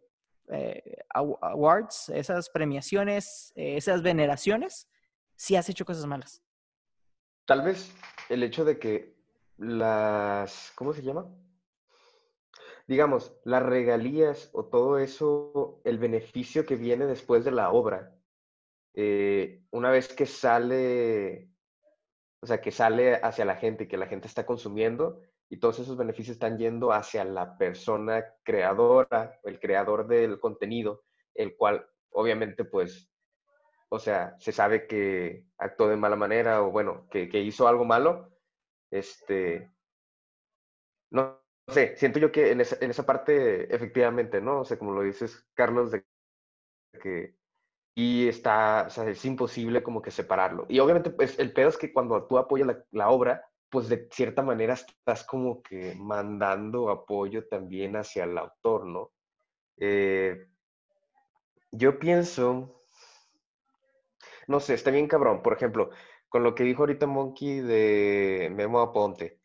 [0.49, 4.88] eh, awards, esas premiaciones, eh, esas veneraciones,
[5.36, 6.41] si has hecho cosas malas.
[7.45, 7.93] Tal vez
[8.29, 9.17] el hecho de que
[9.57, 11.27] las, ¿cómo se llama?
[12.88, 18.15] Digamos, las regalías o todo eso, el beneficio que viene después de la obra,
[18.93, 21.49] eh, una vez que sale,
[22.41, 25.97] o sea, que sale hacia la gente, que la gente está consumiendo, y todos esos
[25.97, 33.10] beneficios están yendo hacia la persona creadora, el creador del contenido, el cual obviamente pues,
[33.89, 38.31] o sea, se sabe que actuó de mala manera o bueno, que, hizo algo malo,
[38.91, 39.71] este,
[41.12, 44.62] no, sé, siento yo que en esa, en esa parte efectivamente, ¿no?
[44.62, 46.05] O sea, como lo dices, Carlos, de
[47.01, 47.38] que
[47.97, 50.67] y está, o sea, es imposible como que separarlo.
[50.69, 54.41] Y obviamente, pues el pedo es que cuando tú apoyas la obra, pues de cierta
[54.41, 59.12] manera estás como que mandando apoyo también hacia el autor, ¿no?
[59.77, 60.47] Eh,
[61.71, 62.84] yo pienso,
[64.47, 65.41] no sé, está bien cabrón.
[65.41, 65.89] Por ejemplo,
[66.30, 69.41] con lo que dijo ahorita Monkey de Memo Aponte.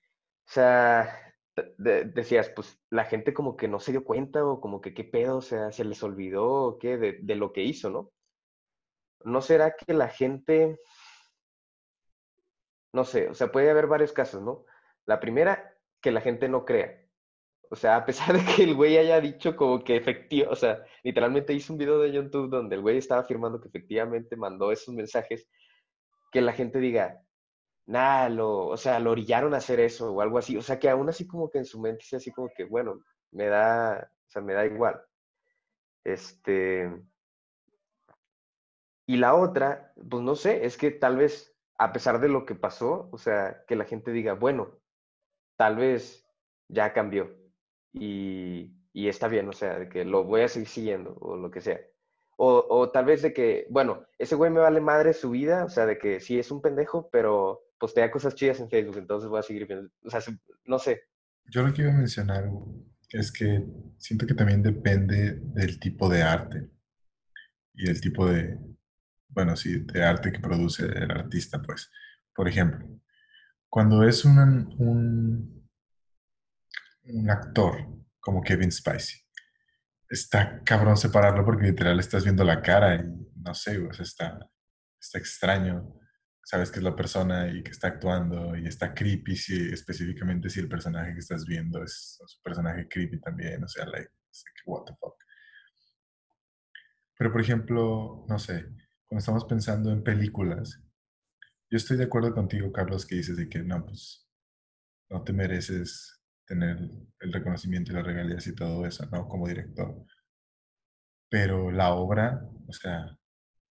[0.46, 1.35] O sea,
[1.76, 5.38] decías, pues la gente como que no se dio cuenta o como que qué pedo,
[5.38, 8.12] o sea, se les olvidó o qué de, de lo que hizo, ¿no?
[9.24, 10.78] ¿No será que la gente,
[12.92, 14.64] no sé, o sea, puede haber varios casos, ¿no?
[15.07, 17.02] La primera, que la gente no crea.
[17.70, 20.85] O sea, a pesar de que el güey haya dicho como que efectivo, o sea,
[21.02, 24.94] literalmente hizo un video de YouTube donde el güey estaba afirmando que efectivamente mandó esos
[24.94, 25.48] mensajes,
[26.33, 27.22] que la gente diga,
[27.87, 30.57] nada, lo, o sea, lo orillaron a hacer eso o algo así.
[30.57, 33.02] O sea, que aún así como que en su mente sea así como que, bueno,
[33.31, 35.00] me da, o sea, me da igual.
[36.05, 36.90] Este.
[39.07, 42.54] Y la otra, pues no sé, es que tal vez, a pesar de lo que
[42.54, 44.78] pasó, o sea, que la gente diga, bueno,
[45.56, 46.26] tal vez
[46.68, 47.30] ya cambió
[47.92, 51.50] y, y está bien, o sea, de que lo voy a seguir siguiendo o lo
[51.50, 51.80] que sea.
[52.37, 55.68] O, o, tal vez de que, bueno, ese güey me vale madre su vida, o
[55.68, 59.40] sea, de que sí es un pendejo, pero postea cosas chidas en Facebook, entonces voy
[59.40, 59.90] a seguir viendo.
[60.04, 60.20] O sea,
[60.64, 61.02] no sé.
[61.50, 62.48] Yo lo que iba a mencionar
[63.11, 63.64] es que
[63.98, 66.70] siento que también depende del tipo de arte
[67.74, 68.58] y el tipo de,
[69.32, 71.90] bueno, sí, de arte que produce el artista, pues.
[72.34, 72.86] Por ejemplo,
[73.68, 74.38] cuando es un,
[74.78, 75.70] un,
[77.30, 77.88] actor
[78.20, 79.20] como Kevin Spacey,
[80.08, 83.04] está cabrón separarlo porque literal estás viendo la cara y
[83.36, 84.38] no sé, o está,
[85.00, 85.98] está extraño.
[86.44, 90.60] Sabes que es la persona y que está actuando y está creepy, si, específicamente si
[90.60, 94.10] el personaje que estás viendo es un personaje creepy también, o sea, like,
[94.66, 95.14] what the fuck.
[97.16, 98.66] Pero por ejemplo, no sé,
[99.12, 100.83] cuando estamos pensando en películas,
[101.70, 104.27] yo estoy de acuerdo contigo, Carlos, que dices de que no, pues
[105.11, 106.79] no te mereces tener
[107.20, 109.29] el reconocimiento y las regalías y todo eso, ¿no?
[109.29, 110.07] Como director.
[111.29, 113.18] Pero la obra, o sea,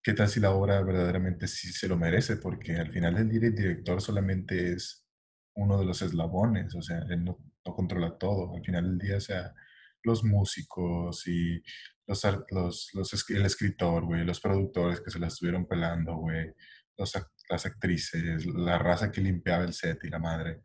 [0.04, 2.38] ¿qué tal si la obra verdaderamente sí se lo merece?
[2.38, 5.08] Porque al final el director solamente es
[5.56, 8.56] uno de los eslabones, o sea, él no, controla todo.
[8.56, 9.56] Al final del día, o sea,
[10.04, 11.62] los músicos y
[12.08, 16.54] los, los, los el escritor, güey, los productores que se la estuvieron pelando, güey,
[16.98, 20.62] las actrices, la raza que limpiaba el set y la madre.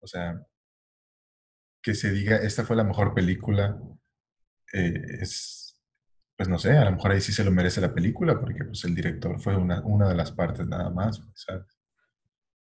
[0.00, 0.40] O sea,
[1.82, 3.78] que se diga, esta fue la mejor película,
[4.72, 5.80] eh, es,
[6.36, 8.84] pues no sé, a lo mejor ahí sí se lo merece la película, porque pues
[8.84, 11.78] el director fue una, una de las partes nada más, ¿sabes?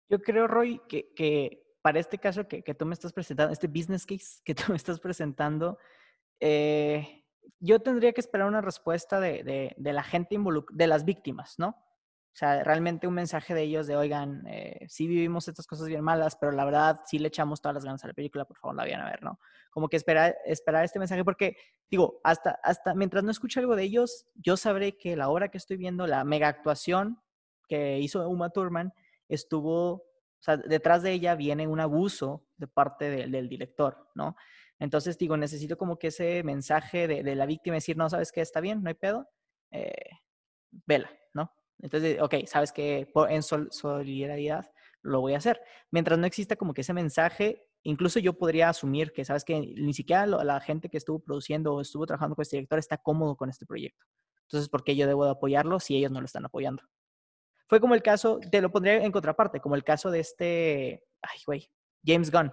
[0.09, 3.67] Yo creo, Roy, que, que para este caso que, que, tú me estás presentando, este
[3.67, 5.79] business case que tú me estás presentando,
[6.45, 7.25] eh,
[7.61, 11.69] yo tendría que esperar una respuesta de, la gente involucrada, de las víctimas, ¿no?
[11.69, 16.03] O sea, realmente un mensaje de ellos de, oigan, eh, sí vivimos estas cosas bien
[16.03, 18.75] malas, pero la verdad sí le echamos todas las ganas a la película, por favor
[18.75, 19.39] la vayan a ver, ¿no?
[19.71, 21.57] Como que esperar, este mensaje, porque
[21.89, 25.59] digo, hasta, hasta mientras no escuche algo de ellos, yo sabré que la obra que
[25.59, 27.23] estoy viendo, la mega actuación
[27.69, 28.93] que hizo Uma Thurman,
[29.29, 30.05] estuvo, o
[30.41, 34.35] sea, detrás de ella viene un abuso de parte del director, ¿no?
[34.83, 38.41] Entonces, digo, necesito como que ese mensaje de, la víctima decir, no, ¿sabes qué?
[38.41, 39.29] Está bien, no hay pedo,
[39.71, 40.11] eh,
[40.87, 41.53] vela, ¿no?
[41.79, 44.69] Entonces, ok, sabes que en solidaridad
[45.03, 45.61] lo voy a hacer.
[45.93, 49.95] Mientras no exista como que ese mensaje, incluso yo podría asumir que, sabes que ni
[49.95, 53.51] siquiera la gente que estuvo produciendo o estuvo trabajando con este director está cómodo con
[53.51, 54.05] este proyecto.
[54.49, 56.83] Entonces, ¿por qué yo debo de apoyarlo si ellos no lo están apoyando?
[57.69, 61.39] Fue como el caso, te lo pondría en contraparte, como el caso de este, ay,
[61.47, 61.71] güey,
[62.05, 62.53] James Gunn,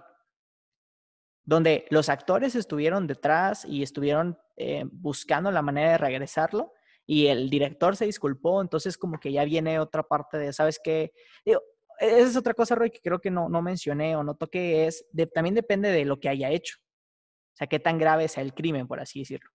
[1.44, 6.72] donde los actores estuvieron detrás y estuvieron eh, buscando la manera de regresarlo
[7.06, 11.12] y el director se disculpó, entonces como que ya viene otra parte de, ¿sabes qué?
[11.44, 11.60] Esa
[11.98, 15.26] es otra cosa, Roy, que creo que no, no mencioné o no toqué, es, de,
[15.26, 16.76] también depende de lo que haya hecho.
[16.80, 19.50] O sea, qué tan grave sea el crimen, por así decirlo.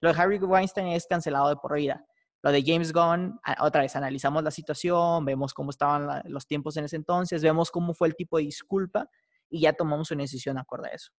[0.00, 2.06] Lo de Harry Weinstein es cancelado de por vida.
[2.42, 6.84] Lo de James Gunn, otra vez analizamos la situación, vemos cómo estaban los tiempos en
[6.84, 9.10] ese entonces, vemos cómo fue el tipo de disculpa
[9.50, 11.10] y ya tomamos una decisión acorde a eso.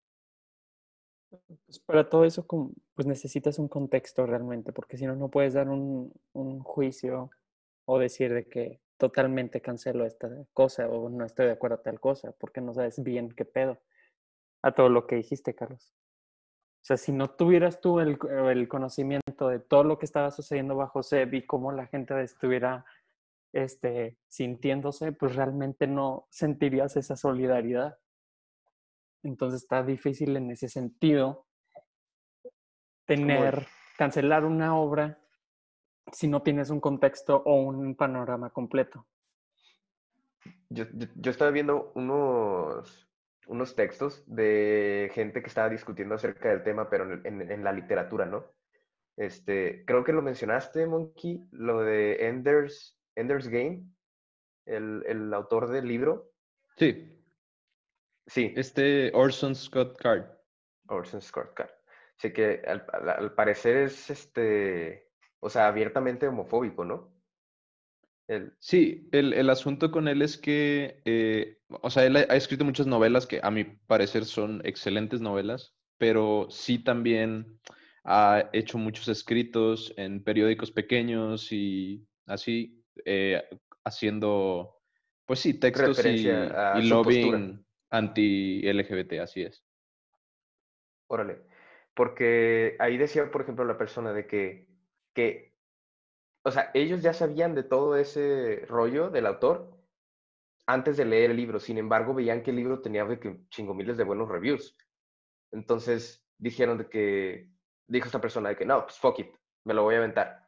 [1.65, 2.45] Pues para todo eso,
[2.93, 6.11] pues necesitas un contexto realmente, porque si no, no puedes dar un,
[6.63, 7.31] juicio
[7.85, 11.99] o decir de que totalmente cancelo esta cosa o no estoy de acuerdo a tal
[11.99, 13.79] cosa, porque no sabes bien qué pedo
[14.61, 15.93] a todo lo que dijiste, Carlos.
[16.81, 18.17] O sea, si no tuvieras tú el,
[18.49, 22.85] el conocimiento de todo lo que estaba sucediendo bajo SEB y cómo la gente estuviera
[23.53, 27.97] este, sintiéndose, pues realmente no sentirías esa solidaridad.
[29.23, 31.45] Entonces está difícil en ese sentido
[33.05, 35.19] tener, cancelar una obra
[36.11, 39.05] si no tienes un contexto o un panorama completo.
[40.69, 43.09] Yo, yo, estaba viendo unos,
[43.47, 48.25] unos textos de gente que estaba discutiendo acerca del tema, pero en, en, la literatura,
[48.25, 48.45] ¿no?
[49.17, 53.83] Este, creo que lo mencionaste, Monkey, lo de Ender's, Ender's Game,
[54.65, 56.31] el, el autor del libro.
[56.77, 57.20] Sí.
[58.27, 58.53] Sí.
[58.55, 60.25] Este Orson Scott Card.
[60.87, 61.71] Orson Scott Card.
[62.17, 67.11] Así que al, parecer es este, o sea, abiertamente homofóbico, ¿no?
[68.59, 72.87] Sí, el, el, asunto con él es que, eh, o sea, él ha, escrito muchas
[72.87, 77.59] novelas que a mi parecer son excelentes novelas, pero sí también
[78.05, 83.43] ha hecho muchos escritos en periódicos pequeños y así, eh,
[83.83, 84.77] haciendo,
[85.25, 89.63] pues sí, textos y, y lobbying anti-LGBT, así es.
[91.07, 91.41] Órale,
[91.93, 94.67] porque ahí decía, por ejemplo, la persona de que,
[95.13, 95.53] que,
[96.43, 99.77] o sea, ellos ya sabían de todo ese rollo del autor
[100.65, 103.73] antes de leer el libro, sin embargo, veían que el libro tenía de que chingo
[103.73, 104.77] miles de buenos reviews.
[105.51, 107.49] Entonces dijeron de que,
[107.87, 110.47] dijo esta persona de que no, pues fuck it, me lo voy a aventar.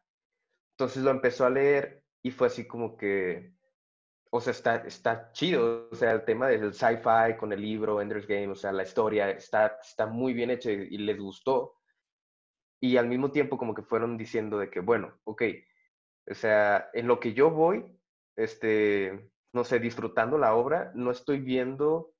[0.77, 3.52] Entonces lo empezó a leer y fue así como que,
[4.35, 8.25] o sea, está, está chido, o sea, el tema del sci-fi con el libro, Ender's
[8.25, 11.75] Game, o sea, la historia está, está muy bien hecha y, les gustó.
[12.81, 15.43] Y al mismo tiempo como que fueron diciendo de que, bueno, ok,
[16.31, 17.85] o sea, en lo que yo voy,
[18.35, 22.15] este, no sé, disfrutando la obra, no estoy viendo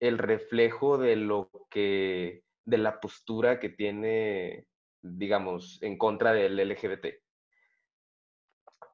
[0.00, 4.66] el reflejo de lo que, de la postura que tiene,
[5.00, 7.06] digamos, en contra del LGBT.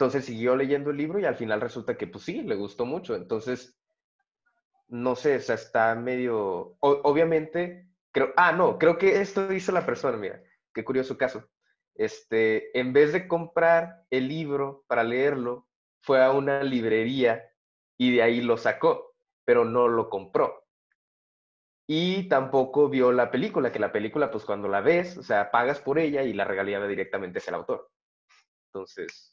[0.02, 3.14] Entonces siguió leyendo el libro y al final resulta que, pues sí, le gustó mucho.
[3.14, 3.78] Entonces,
[4.88, 9.86] no sé, o sea, está medio, obviamente, creo, ah, no, creo que esto hizo la
[9.86, 10.42] persona, mira,
[10.74, 11.48] qué curioso caso.
[11.94, 15.68] Este, en vez de comprar el libro para leerlo,
[16.00, 17.48] fue a una librería
[17.96, 20.64] y de ahí lo sacó, pero no lo compró.
[21.86, 25.80] Y tampoco vio la película, que la película, pues cuando la ves, o sea, pagas
[25.80, 27.88] por ella y la regalía directamente es el autor.
[28.66, 29.31] Entonces,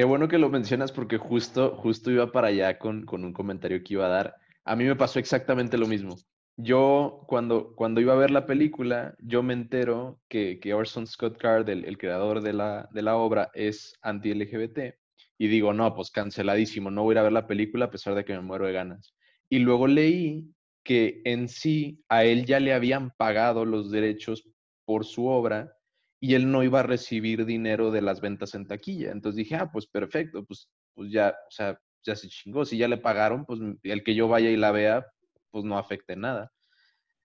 [0.00, 3.84] Qué bueno que lo mencionas porque justo, justo iba para allá con, con, un comentario
[3.84, 4.34] que iba a dar.
[4.64, 6.16] A mí me pasó exactamente lo mismo.
[6.56, 11.36] Yo, cuando, cuando iba a ver la película, yo me entero que, que Orson Scott
[11.36, 14.94] Card, el, creador de la, de la, obra, es anti-LGBT.
[15.36, 18.14] Y digo, no, pues canceladísimo, no voy a ir a ver la película a pesar
[18.14, 19.14] de que me muero de ganas.
[19.50, 20.48] Y luego leí
[20.82, 24.48] que en sí a él ya le habían pagado los derechos
[24.86, 25.74] por su obra
[26.20, 29.10] y él no iba a recibir dinero de las ventas en taquilla.
[29.10, 32.64] Entonces dije, ah, pues perfecto, pues, pues ya, o sea, ya se chingó.
[32.66, 35.06] Si ya le pagaron, pues el que yo vaya y la vea,
[35.50, 36.52] pues no afecte nada.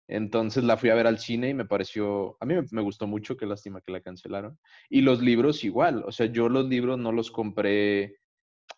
[0.08, 3.36] Entonces la fui a ver al cine y me pareció, a mí me, gustó mucho,
[3.36, 4.58] qué lástima que la cancelaron.
[4.89, 8.17] Y los libros igual, o sea, yo los libros no los compré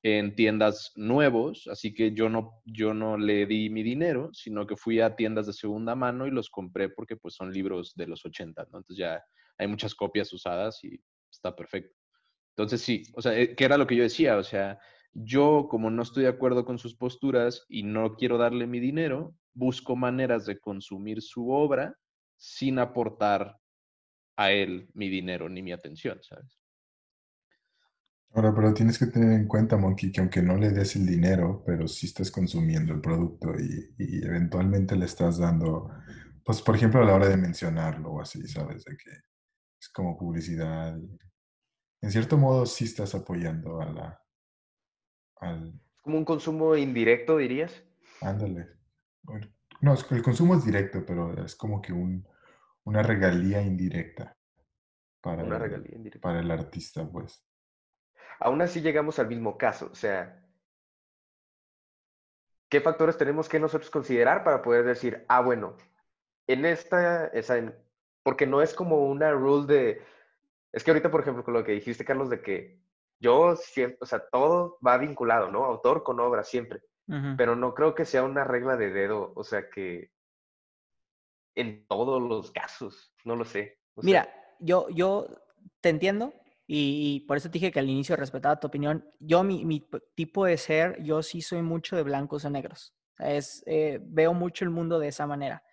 [0.03, 4.77] en tiendas nuevos, así que yo no, yo no le di mi dinero, sino que
[4.77, 8.25] fui a tiendas de segunda mano y los compré porque pues son libros de los
[8.25, 8.79] 80, ¿no?
[8.79, 9.23] Entonces ya
[9.57, 11.95] hay muchas copias usadas y está perfecto.
[12.55, 14.37] Entonces sí, o sea, eh, ¿qué era lo que yo decía?
[14.37, 14.79] O sea,
[15.13, 19.35] yo como no estoy de acuerdo con sus posturas y no quiero darle mi dinero,
[19.53, 21.95] busco maneras de consumir su obra
[22.35, 23.57] sin aportar
[24.37, 26.59] a él mi dinero ni mi atención, ¿sabes?
[28.31, 31.63] Ahora, pero tienes que tener en cuenta, Monkey, que aunque no le des el dinero,
[31.65, 35.89] pero sí estás consumiendo el producto y, y eventualmente le estás dando,
[36.43, 38.83] pues por ejemplo a la hora de mencionarlo o así, ¿sabes?
[38.83, 39.09] De que
[39.79, 40.97] es como publicidad.
[42.01, 44.21] En cierto modo sí estás apoyando a la...
[45.37, 45.67] Al...
[45.95, 47.83] ¿Es como un consumo indirecto, dirías?
[48.21, 48.67] Ándale.
[49.81, 52.27] No, el consumo es directo, pero es como que un,
[52.83, 54.35] una regalía indirecta
[55.21, 56.21] para, una regalía indirecta.
[56.21, 57.45] para el artista, pues.
[58.39, 60.43] Aún así llegamos al mismo caso, o sea,
[62.69, 65.75] ¿qué factores tenemos que nosotros considerar para poder decir, ah, bueno,
[66.47, 67.57] en esta, esa,
[68.27, 70.01] porque no es como una rule de,
[70.73, 72.77] es que ahorita, por ejemplo, con lo que dijiste, Carlos, de que
[73.21, 75.63] yo siempre, o sea, todo va vinculado, ¿no?
[75.63, 76.81] Autor con obra siempre,
[77.37, 80.11] pero no creo que sea una regla de dedo, o sea, que
[81.55, 83.79] en todos los casos, no lo sé.
[83.95, 84.27] Mira,
[84.59, 85.27] yo, yo
[85.79, 86.33] te entiendo
[86.67, 89.09] y, por eso te dije que al inicio respetaba tu opinión.
[89.21, 92.93] Yo, mi, mi tipo de ser, yo sí soy mucho de blancos o negros.
[93.19, 95.63] Es, eh, veo mucho el mundo de esa manera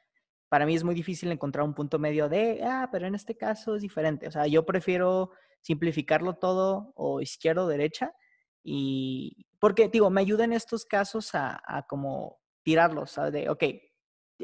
[0.55, 3.75] para mí es muy difícil encontrar un punto medio de, ah, pero en este caso
[3.75, 4.29] es diferente.
[4.29, 5.33] O sea, yo prefiero
[5.63, 8.15] simplificarlo todo o izquierda o derecha
[8.63, 13.33] y porque, digo, me ayuda en estos casos a, a como tirarlos, ¿sabes?
[13.33, 13.65] De, ok,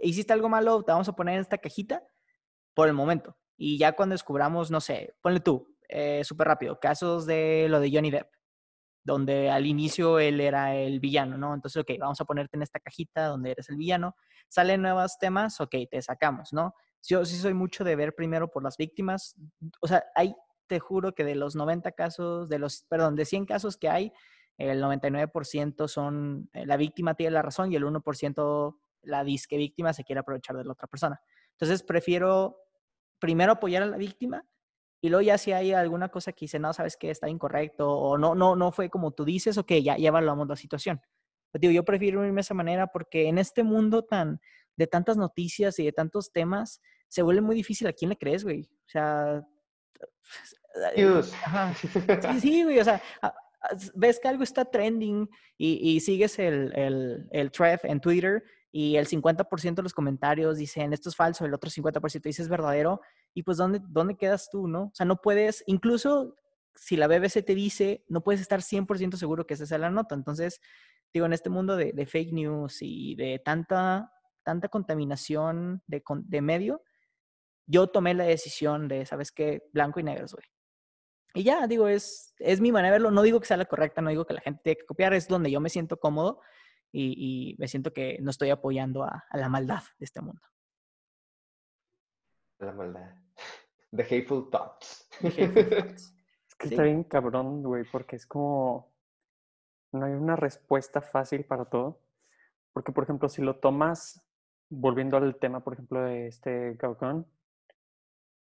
[0.03, 2.03] hiciste algo malo, te vamos a poner en esta cajita
[2.75, 3.37] por el momento.
[3.57, 7.89] Y ya cuando descubramos, no sé, ponle tú, eh, súper rápido, casos de lo de
[7.93, 8.40] Johnny Depp
[9.03, 11.55] donde al inicio él era el villano, ¿no?
[11.55, 14.15] Entonces, ok, vamos a ponerte en esta cajita donde eres el villano.
[14.49, 16.75] Salen nuevos temas, ok, te sacamos, ¿no?
[17.03, 19.37] Yo sí soy mucho de ver primero por las víctimas.
[19.81, 20.35] O sea, hay,
[20.67, 24.13] te juro que de los 90 casos, de los, perdón, de 100 casos que hay,
[24.59, 29.95] el 99% son, eh, la víctima tiene la razón y el 1% la disque víctima
[29.95, 31.21] se quiere aprovechar de la otra persona.
[31.53, 32.59] Entonces, prefiero
[33.19, 34.45] primero apoyar a la víctima
[35.01, 38.19] y luego ya si hay alguna cosa que dice, no, sabes que está incorrecto o
[38.19, 41.01] no, no, no fue como tú dices, ok, ya, ya evaluamos la situación.
[41.51, 44.41] Pero, digo, yo prefiero irme de esa manera porque en este mundo tan
[44.77, 48.45] de tantas noticias y de tantos temas, se vuelve muy difícil a quién le crees,
[48.45, 48.63] güey.
[48.63, 49.47] O sea,
[50.95, 51.03] Sí,
[52.41, 53.03] sí, güey, o sea,
[53.95, 55.29] ves que algo está trending
[55.59, 58.43] y, y sigues el, el, el thread en Twitter
[58.73, 62.49] y el 50% de los comentarios dicen esto es falso, el otro 50% dice es
[62.49, 63.01] verdadero,
[63.35, 64.85] y pues ¿dónde, ¿dónde quedas tú, no?
[64.85, 66.37] O sea, no puedes, incluso
[66.75, 70.15] si la BBC te dice, no puedes estar 100% seguro que esa sea la nota.
[70.15, 70.61] Entonces,
[71.13, 74.13] digo, en este mundo de, de fake news y de tanta,
[74.43, 76.83] tanta contaminación de, de medio,
[77.67, 79.63] yo tomé la decisión de, ¿sabes qué?
[79.73, 80.45] Blanco y negro, güey.
[81.35, 83.11] Y ya, digo, es, es mi manera de verlo.
[83.13, 85.29] No digo que sea la correcta, no digo que la gente tenga que copiar, es
[85.29, 86.41] donde yo me siento cómodo
[86.93, 90.43] y, me siento que no estoy apoyando a, la maldad de este mundo.
[92.61, 93.15] La maldad.
[93.95, 95.09] The hateful thoughts.
[95.21, 98.93] Es que está bien cabrón, güey, porque es como.
[99.93, 102.01] No hay una respuesta fácil para todo.
[102.73, 104.23] Porque, por ejemplo, si lo tomas,
[104.69, 107.27] volviendo al tema, por ejemplo, de este Gauguin,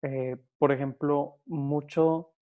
[0.03, 2.35] eh, por ejemplo, mucho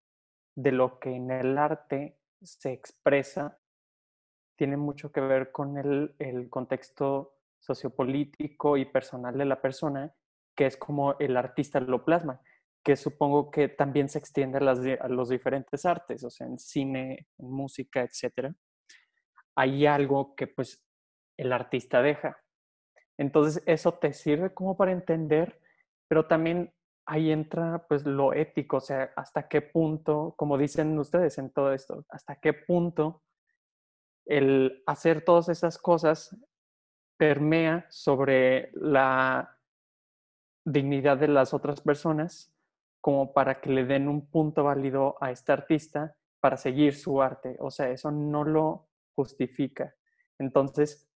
[0.55, 3.59] de lo que en el arte se expresa
[4.55, 10.13] tiene mucho que ver con el, el contexto sociopolítico y personal de la persona,
[10.55, 12.41] que es como el artista lo plasma,
[12.83, 16.57] que supongo que también se extiende a, las, a los diferentes artes, o sea, en
[16.57, 18.53] cine, en música, etc.
[19.55, 20.83] Hay algo que pues
[21.37, 22.37] el artista deja.
[23.17, 25.59] Entonces eso te sirve como para entender,
[26.07, 26.73] pero también
[27.05, 31.73] ahí entra pues lo ético, o sea, hasta qué punto, como dicen ustedes en todo
[31.73, 33.23] esto, hasta qué punto
[34.25, 36.35] el hacer todas esas cosas
[37.17, 39.57] permea sobre la
[40.65, 42.53] dignidad de las otras personas
[43.01, 47.57] como para que le den un punto válido a este artista para seguir su arte.
[47.59, 49.95] O sea, eso no lo justifica.
[50.37, 51.09] Entonces,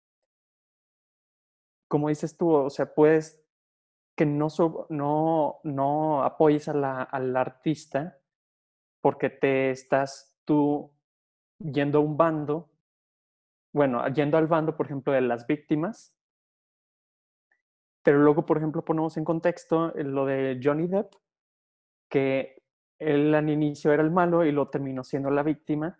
[1.88, 3.42] como dices tú, o sea, puedes
[4.16, 4.48] que no,
[4.90, 8.18] no, no apoyes a la, al artista
[9.02, 10.92] porque te estás tú
[11.60, 12.70] yendo a un bando,
[13.74, 16.16] bueno, yendo al bando, por ejemplo, de las víctimas,
[18.06, 21.12] pero luego, por ejemplo, ponemos en contexto lo de Johnny Depp,
[22.08, 22.62] que
[23.00, 26.00] él al inicio era el malo y lo terminó siendo la víctima,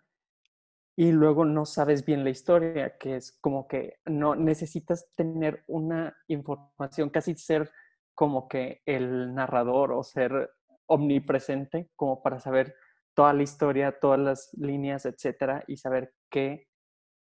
[0.96, 6.16] y luego no sabes bien la historia, que es como que no necesitas tener una
[6.28, 7.72] información, casi ser
[8.14, 10.52] como que el narrador o ser
[10.86, 12.76] omnipresente como para saber
[13.14, 16.68] toda la historia, todas las líneas, etcétera, y saber qué,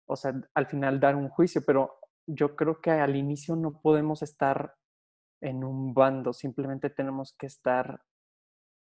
[0.08, 4.22] o sea, al final dar un juicio, pero yo creo que al inicio no podemos
[4.22, 4.74] estar
[5.40, 8.02] en un bando, simplemente tenemos que estar,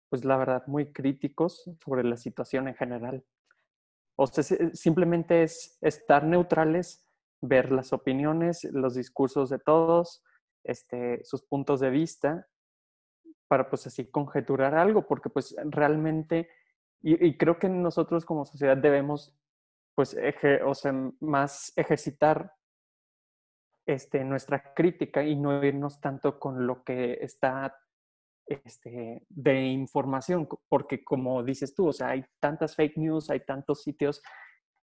[0.10, 3.26] pues la verdad, muy críticos sobre la situación en general.
[4.16, 7.06] O sea, simplemente es estar neutrales,
[7.42, 10.24] ver las opiniones, los discursos de todos,
[10.64, 12.48] este, sus puntos de vista
[13.48, 16.50] para pues así conjeturar algo, porque pues realmente,
[17.02, 19.36] y, creo que nosotros como sociedad debemos
[19.96, 20.16] pues
[20.66, 22.54] o sea, más ejercitar
[23.90, 27.76] este, nuestra crítica y no irnos tanto con lo que está
[28.46, 33.82] este, de información, porque como dices tú, o sea, hay tantas fake news, hay tantos
[33.82, 34.22] sitios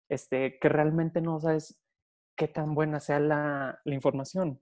[0.10, 1.80] este, que realmente no sabes
[2.36, 4.60] qué tan buena sea la, información.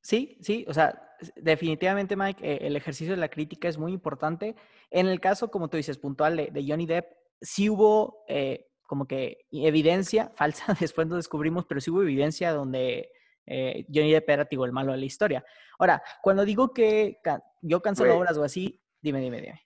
[0.00, 1.00] Sí, sí, o sea,
[1.36, 4.56] definitivamente, Mike, eh, el ejercicio de la crítica es muy importante.
[4.90, 9.44] En el caso, como tú dices, puntual de, Johnny Depp, sí hubo eh, como que
[9.52, 13.12] evidencia falsa, después lo descubrimos, pero sí hubo evidencia donde
[13.46, 15.44] eh, Johnny Depp era el malo de la historia.
[15.78, 17.20] Ahora, cuando digo que
[17.60, 19.62] yo cancelo obras o así, dime, dime, dime.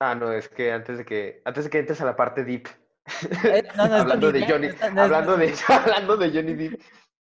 [0.00, 2.68] Ah, no, es que antes de que, antes de que entres a la parte deep.
[3.78, 6.80] hablando, de Johnny, hablando, de, hablando de Johnny Depp.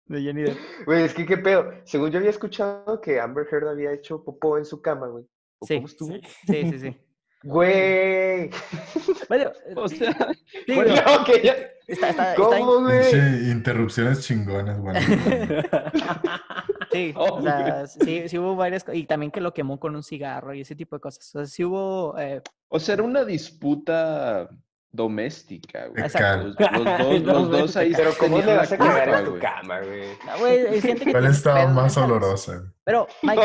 [0.06, 0.58] De Johnny Depp.
[0.84, 1.72] Güey, es que qué pedo.
[1.84, 5.24] Según yo había escuchado que Amber Heard había hecho popó en su cama, güey.
[5.62, 7.00] Sí, sí, sí, sí.
[7.44, 8.50] Güey.
[9.28, 10.12] Bueno, o sea,
[10.66, 10.94] sí, bueno,
[11.42, 11.56] ya.
[11.86, 13.04] Está, está, ¿Cómo, güey?
[13.04, 13.18] Sí,
[13.50, 14.94] interrupciones chingonas, güey.
[16.92, 20.54] sí, o sea, sí, sí hubo varias y también que lo quemó con un cigarro
[20.54, 21.34] y ese tipo de cosas.
[21.34, 22.16] O sea, sí hubo.
[22.18, 22.40] Eh...
[22.68, 24.48] O sea, era una disputa
[24.92, 26.04] doméstica, güey.
[26.04, 26.54] Exacto.
[26.70, 31.10] Los, dos, los dos ahí Pero ¿cómo le vas a cagar en tu cama, güey?
[31.10, 32.72] ¿Cuál estaba más olorosa?
[32.84, 33.42] Pero, Mike,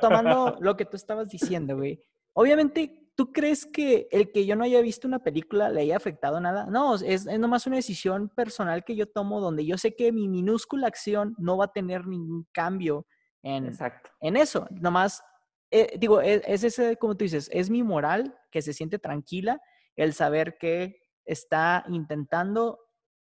[0.00, 2.02] tomando lo que tú estabas diciendo, güey.
[2.32, 6.38] Obviamente, ¿tú crees que el que yo no haya visto una película le haya afectado
[6.38, 6.66] nada?
[6.66, 10.28] No, es, es nomás una decisión personal que yo tomo donde yo sé que mi
[10.28, 13.06] minúscula acción no va a tener ningún cambio
[13.42, 13.74] en,
[14.20, 14.68] en eso.
[14.70, 15.24] Nomás,
[15.70, 19.60] eh, digo, es, es, ese, como tú dices, es mi moral que se siente tranquila
[19.96, 22.78] el saber que está intentando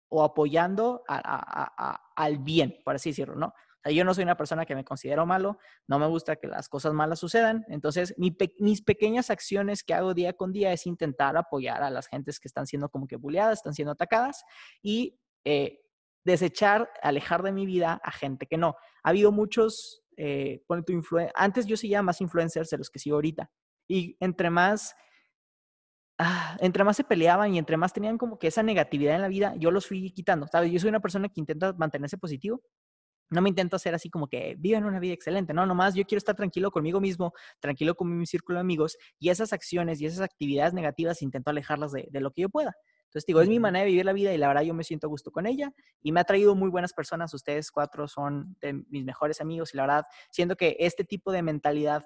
[0.09, 3.53] o apoyando al bien, por así decirlo, ¿no?
[3.83, 5.57] Sea, yo no soy una persona que me considero malo,
[5.87, 10.33] no me gusta que las cosas malas sucedan, entonces mis pequeñas acciones que hago día
[10.33, 13.73] con día es intentar apoyar a las gentes que están siendo como que bulleadas, están
[13.73, 14.43] siendo atacadas
[14.81, 15.79] y eh,
[16.23, 18.75] desechar, alejar de mi vida a gente que no.
[19.03, 21.03] Ha habido muchos, eh, tu
[21.35, 23.51] antes yo seguía más influencers de los que sigo ahorita
[23.87, 24.95] y entre más
[26.19, 29.27] Ah, entre más se peleaban y entre más tenían como que esa negatividad en la
[29.27, 30.71] vida, yo los fui quitando, ¿sabes?
[30.71, 32.61] Yo soy una persona que intenta mantenerse positivo.
[33.33, 36.19] No me intento hacer así como que vivan una vida excelente, no, nomás yo quiero
[36.19, 40.21] estar tranquilo conmigo mismo, tranquilo con mi círculo de amigos y esas acciones y esas
[40.21, 42.73] actividades negativas intento alejarlas de, lo que yo pueda.
[43.05, 45.07] Entonces digo, es mi manera de vivir la vida y la verdad yo me siento
[45.07, 45.71] a gusto con ella
[46.01, 47.33] y me ha traído muy buenas personas.
[47.33, 51.43] Ustedes cuatro son de mis mejores amigos y la verdad siento que este tipo de
[51.43, 52.03] mentalidad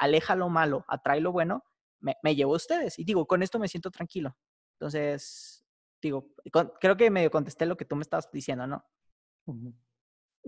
[0.00, 1.62] aleja lo malo, atrae lo bueno,
[2.00, 2.98] me, me llevo a ustedes.
[2.98, 4.36] Y digo, con esto me siento tranquilo.
[4.80, 5.64] Entonces,
[6.00, 6.32] digo,
[6.80, 8.84] creo que medio contesté lo que tú me estabas diciendo, ¿no?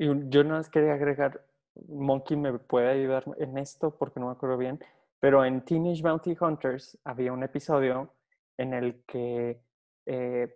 [0.00, 1.44] Y yo no les quería agregar,
[1.86, 4.82] Monkey me puede ayudar en esto porque no me acuerdo bien,
[5.18, 8.10] pero en Teenage Bounty Hunters había un episodio
[8.56, 9.60] en el que
[10.06, 10.54] eh,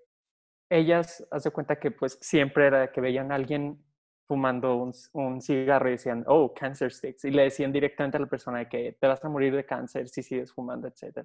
[0.70, 3.84] ellas, hace cuenta que pues siempre era que veían a alguien
[4.26, 7.26] fumando un, un, cigarro y decían, oh, cancer sticks.
[7.26, 10.22] Y le decían directamente a la persona que te vas a morir de cáncer si
[10.22, 11.18] sigues fumando, etc.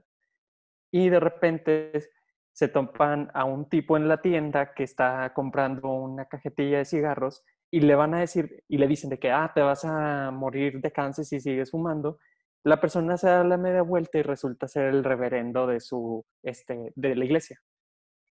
[0.91, 2.11] Y de repente
[2.51, 7.45] se topan a un tipo en la tienda que está comprando una cajetilla de cigarros
[7.71, 10.81] y le van a decir, y le dicen de que, ah, te vas a morir
[10.81, 12.17] de cáncer si sigues fumando.
[12.63, 16.91] La persona se da la media vuelta y resulta ser el reverendo de su, este,
[16.95, 17.59] de la iglesia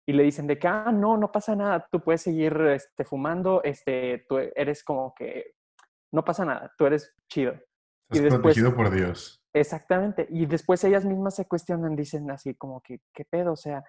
[0.07, 3.61] y le dicen de que, ah, no, no pasa nada, tú puedes seguir este, fumando,
[3.63, 5.55] este, tú eres como que,
[6.13, 7.51] no pasa nada, tú eres chido.
[7.51, 9.43] Estás y después, protegido por Dios.
[9.53, 10.25] Exactamente.
[10.29, 13.51] Y después ellas mismas se cuestionan, dicen así como que, ¿qué pedo?
[13.51, 13.83] O sea,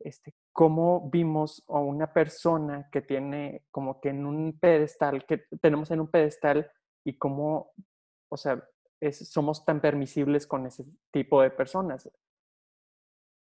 [0.00, 5.90] este, ¿cómo vimos a una persona que tiene como que en un pedestal, que tenemos
[5.90, 6.70] en un pedestal
[7.04, 7.72] y cómo,
[8.30, 8.62] o sea,
[9.12, 12.10] somos tan permisibles con ese tipo de personas?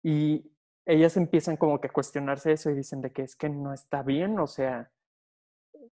[0.02, 0.52] Y
[0.86, 4.02] ellas empiezan como que a cuestionarse eso y dicen de que es que no está
[4.02, 4.92] bien, o sea,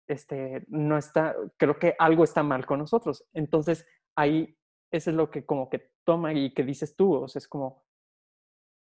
[0.07, 3.26] este, no está, creo que algo está mal con nosotros.
[3.34, 3.86] Entonces,
[4.16, 4.57] ahí,
[4.91, 7.84] eso es lo que como que toma y que dices tú, o sea, es como,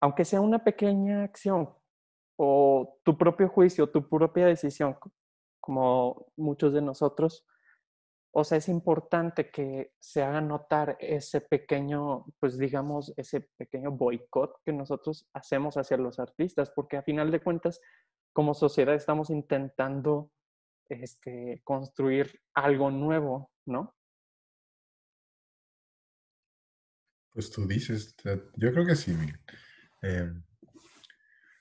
[0.01, 1.71] aunque sea una pequeña acción
[2.37, 4.97] o tu propio juicio, tu propia decisión,
[5.61, 7.47] como muchos de nosotros,
[8.39, 14.61] o sea, es importante que se haga notar ese pequeño, pues digamos, ese pequeño boicot
[14.63, 17.81] que nosotros hacemos hacia los artistas, porque a final de cuentas,
[18.35, 20.31] como sociedad estamos intentando
[20.91, 23.97] este, construir algo nuevo, ¿no?
[27.33, 28.15] Pues tú dices,
[28.55, 29.17] yo creo que sí,
[30.07, 30.43] em,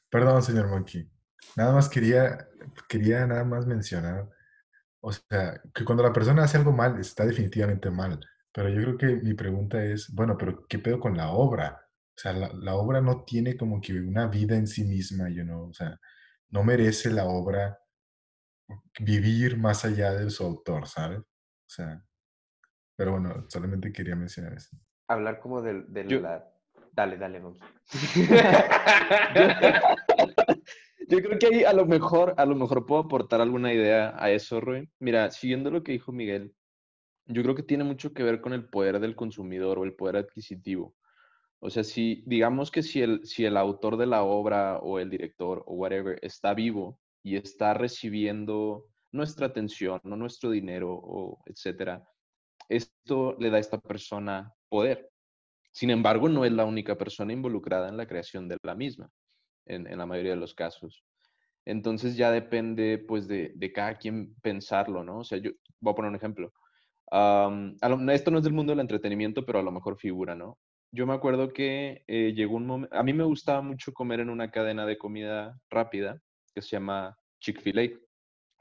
[0.10, 1.10] perdón, señor Monkey.
[1.56, 2.48] Nada más quería,
[2.90, 4.30] quería nada más mencionar
[5.08, 8.20] o sea, que cuando la persona hace algo mal, está definitivamente mal.
[8.52, 11.80] Pero yo creo que mi pregunta es, bueno, pero ¿qué pedo con la obra?
[11.80, 15.70] O sea, la, obra no tiene como que una vida en sí misma, you know?
[15.70, 16.00] o sea,
[16.50, 17.78] no merece la obra
[19.00, 21.20] vivir más allá de su autor, ¿sabes?
[21.20, 22.04] O sea,
[22.98, 24.76] pero bueno, solamente quería mencionar eso.
[25.08, 26.52] Hablar como de, de la...
[26.96, 27.60] Dale, dale, vamos.
[31.10, 34.32] Yo creo que ahí a lo mejor, a lo mejor puedo aportar alguna idea a
[34.32, 34.90] eso, Roy.
[35.00, 36.56] Mira, siguiendo lo que dijo Miguel,
[37.28, 40.16] yo creo que tiene mucho que ver con el poder del consumidor o el poder
[40.16, 40.96] adquisitivo.
[41.60, 45.10] O sea, si digamos que si el, si el autor de la obra o el
[45.10, 52.08] director o whatever está vivo y está recibiendo nuestra atención, no nuestro dinero o etcétera,
[52.70, 55.10] esto le da a esta persona poder.
[55.76, 59.10] Sin embargo, no es la única persona involucrada en la creación de la misma
[59.66, 61.04] en, la mayoría de los casos.
[61.66, 65.20] Entonces ya depende pues de, cada quien pensarlo, ¿no?
[65.20, 65.52] O sea, yo
[65.82, 66.54] voy a poner un ejemplo.
[67.12, 70.58] esto no es del mundo del entretenimiento, pero a lo mejor figura, ¿no?
[70.94, 74.30] Yo me acuerdo que eh, llegó un momento, a mí me gustaba mucho comer en
[74.30, 76.22] una cadena de comida rápida
[76.54, 78.00] que se llama Chick-fil-A.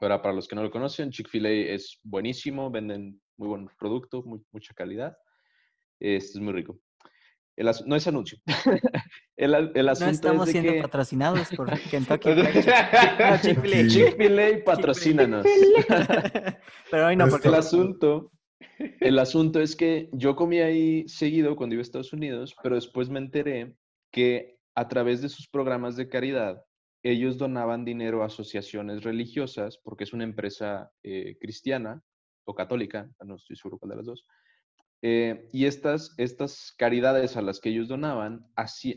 [0.01, 4.73] Ahora, para los que no lo conocen, Chick-fil-A es buenísimo, venden muy buenos productos, mucha
[4.73, 5.15] calidad.
[5.97, 6.77] Este es muy rico.
[7.57, 8.37] No es anuncio.
[9.37, 12.29] el, el asunto no estamos es de siendo patrocinados por Kentucky
[13.87, 15.45] Chick-fil-A, patrocínanos.
[16.91, 17.47] Pero hoy no, porque...
[17.47, 18.31] El asunto,
[18.99, 23.09] el asunto es que yo comí ahí seguido cuando iba a Estados Unidos, pero después
[23.09, 23.75] me enteré
[24.11, 26.61] que a través de sus programas de caridad,
[27.03, 32.01] ellos donaban dinero a asociaciones religiosas, porque es una empresa eh, cristiana
[32.45, 34.25] o católica, no estoy seguro cuál de las dos,
[35.07, 38.43] eh, y estas, estas caridades a las que ellos donaban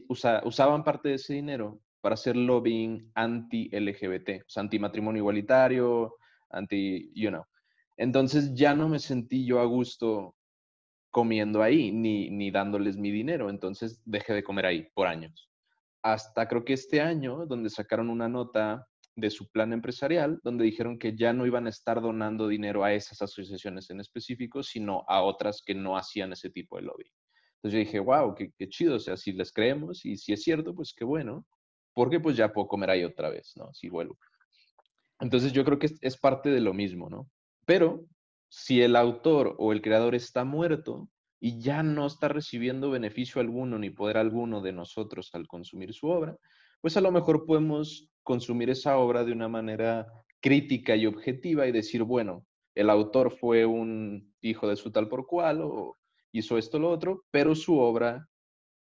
[0.09, 6.15] usaban parte de ese dinero para hacer lobbying anti-LGBT, o sea, anti-matrimonio igualitario,
[6.49, 7.45] anti, you know.
[7.99, 10.35] Entonces ya no me sentí yo a gusto
[11.11, 15.51] comiendo ahí, ni, ni dándoles mi dinero, entonces dejé de comer ahí por años.
[16.01, 18.89] Hasta creo que este año, donde sacaron una nota
[19.19, 22.95] de su plan empresarial, donde dijeron que ya no iban a estar donando dinero a
[22.95, 27.11] esas asociaciones en específico, sino a otras que no hacían ese tipo de lobby.
[27.57, 30.73] Entonces yo dije, wow, qué, chido, o sea, si les creemos y si es cierto,
[30.73, 31.45] pues qué bueno,
[31.95, 33.75] porque pues ya puedo comer ahí otra vez, ¿no?
[33.75, 34.17] Si vuelvo.
[35.19, 37.29] Entonces yo creo que es parte de lo mismo, ¿no?
[37.67, 38.07] Pero
[38.49, 41.11] si el autor o el creador está muerto
[41.41, 46.07] y ya no está recibiendo beneficio alguno ni poder alguno de nosotros al consumir su
[46.07, 46.37] obra,
[46.81, 50.07] pues a lo mejor podemos consumir esa obra de una manera
[50.39, 55.27] crítica y objetiva y decir, bueno, el autor fue un hijo de su tal por
[55.27, 55.97] cual o
[56.31, 58.29] hizo esto lo otro, pero su obra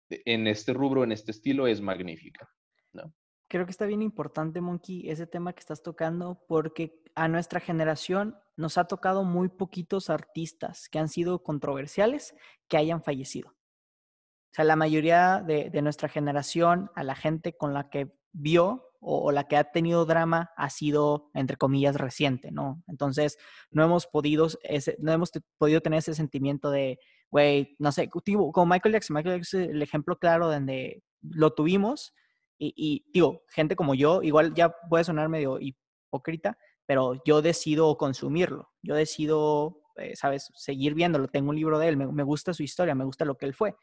[0.08, 2.48] en este rubro, en este estilo, es magnífica.
[2.92, 3.12] ¿no?
[3.48, 8.36] Creo que está bien importante, Monkey, ese tema que estás tocando, porque a nuestra generación
[8.56, 12.36] nos ha tocado muy poquitos artistas que han sido controversiales
[12.68, 13.50] que hayan fallecido.
[13.50, 19.32] O sea, la mayoría de nuestra generación, a la gente con la que vio o,
[19.32, 22.82] la que ha tenido drama ha sido, entre comillas, reciente, ¿no?
[22.88, 23.38] Entonces,
[23.72, 27.00] no hemos podido, ese, no hemos podido tener ese sentimiento de,
[27.30, 32.14] güey, no sé, como Michael Jackson, Michael Jackson es el ejemplo claro donde lo tuvimos
[32.58, 37.98] y, y, digo, gente como yo, igual ya puede sonar medio hipócrita, pero yo decido
[37.98, 42.64] consumirlo, yo decido, eh, ¿sabes?, seguir viéndolo, tengo un libro de él, me gusta su
[42.64, 43.76] historia, me gusta lo que él fue.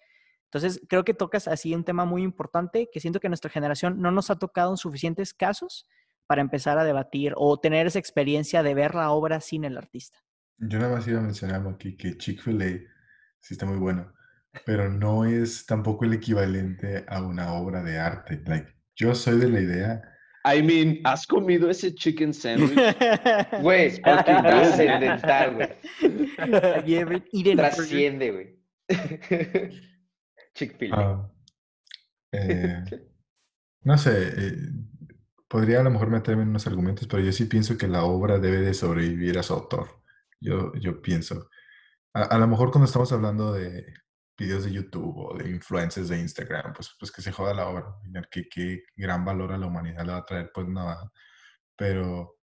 [0.53, 4.11] Entonces, creo que tocas así un tema muy importante que siento que nuestra generación no
[4.11, 5.87] nos ha tocado en suficientes casos
[6.27, 10.19] para empezar a debatir o tener esa experiencia de ver la obra sin el artista.
[10.59, 12.81] Yo nada más iba a mencionar aquí que Chick-fil-A
[13.39, 14.13] sí está muy bueno,
[14.67, 18.43] pero no es tampoco el equivalente a una obra de arte.
[18.45, 20.03] Like, yo soy de la idea.
[20.45, 22.75] I mean, ¿has comido ese chicken sandwich?
[23.63, 25.55] Güey, trascendental,
[26.85, 27.55] güey.
[27.55, 28.59] Trasciende, güey.
[30.55, 31.31] chick ah,
[32.33, 32.85] eh,
[33.83, 34.57] no sé, eh,
[35.49, 38.39] podría a lo mejor meterme en unos argumentos, pero yo sí pienso que la obra
[38.39, 40.03] debe de sobrevivir a su autor.
[40.41, 41.51] Yo, yo pienso.
[42.15, 43.95] A, lo mejor cuando estamos hablando de
[44.39, 47.95] videos de YouTube o de influencers de Instagram, pues, pues que se joda la obra.
[48.31, 51.11] Que qué gran valor a la humanidad le va a traer, pues nada.
[51.77, 52.39] Pero,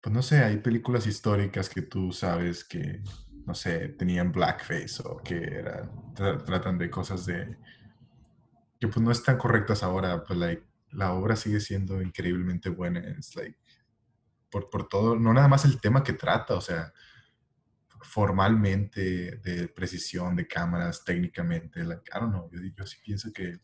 [0.00, 3.02] pues no sé, hay películas históricas que tú sabes que
[3.46, 7.56] no sé, tenían blackface o que era, tratan de cosas de
[8.80, 13.34] que pues no están correctas ahora, pues like, la obra sigue siendo increíblemente buena, es
[13.36, 13.58] like,
[14.50, 16.92] por, por todo, no nada más el tema que trata, o sea,
[18.02, 23.60] formalmente, de precisión, de cámaras, técnicamente, like, I don't know, yo, yo sí pienso que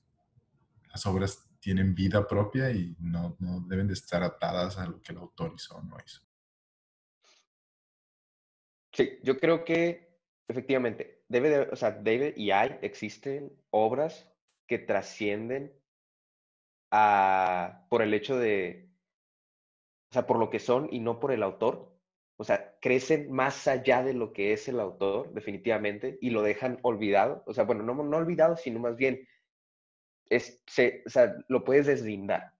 [0.90, 5.12] las obras tienen vida propia y no, no deben de estar atadas a lo que
[5.12, 6.27] el autor hizo o no hizo.
[8.98, 10.08] Sí, yo creo que
[10.48, 14.28] efectivamente debe de, o sea, debe y hay, existen obras
[14.66, 15.72] que trascienden
[16.90, 18.90] a, por el hecho de,
[20.10, 21.94] o sea, por lo que son y no por el autor.
[22.40, 26.80] O sea, crecen más allá de lo que es el autor, definitivamente, y lo dejan
[26.82, 27.44] olvidado.
[27.46, 29.28] O sea, bueno, no, no olvidado, sino más bien,
[30.28, 32.54] es, se, o sea, lo puedes deslindar.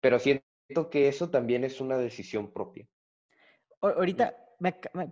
[0.00, 2.86] Pero siento que eso también es una decisión propia.
[3.80, 4.36] Ahorita,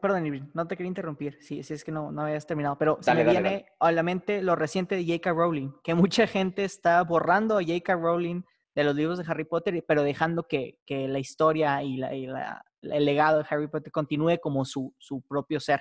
[0.00, 3.14] perdón, no te quería interrumpir, si, si es que no, no habías terminado, pero se
[3.14, 5.32] me viene a la mente lo reciente de J.K.
[5.32, 7.94] Rowling, que mucha gente está borrando a J.K.
[7.94, 8.42] Rowling
[8.74, 12.26] de los libros de Harry Potter, pero dejando que, que la historia y, la, y
[12.26, 15.80] la, el legado de Harry Potter continúe como su, su propio ser.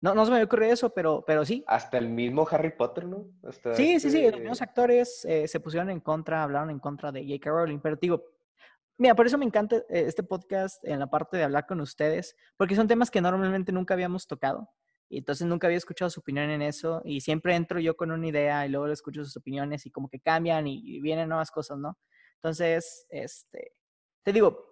[0.00, 1.64] No, no se me ocurre eso, pero, pero sí.
[1.66, 3.26] Hasta el mismo Harry Potter, ¿no?
[3.74, 4.18] sí, sí, sí.
[4.18, 7.50] Los este mismos actores eh, se pusieron en contra, hablaron en contra de J.K.
[7.50, 7.78] Rowling.
[7.78, 8.22] Pero digo,
[8.96, 12.36] Mira, por eso me encanta eh, este podcast en la parte de hablar con ustedes,
[12.56, 14.68] porque son temas que normalmente nunca habíamos tocado.
[15.08, 17.02] Y entonces nunca había escuchado su opinión en eso.
[17.04, 20.20] Y siempre entro yo con una idea y luego escucho sus opiniones y como que
[20.20, 21.98] cambian y, vienen nuevas cosas, ¿no?
[22.36, 23.72] Entonces, este,
[24.22, 24.64] te digo,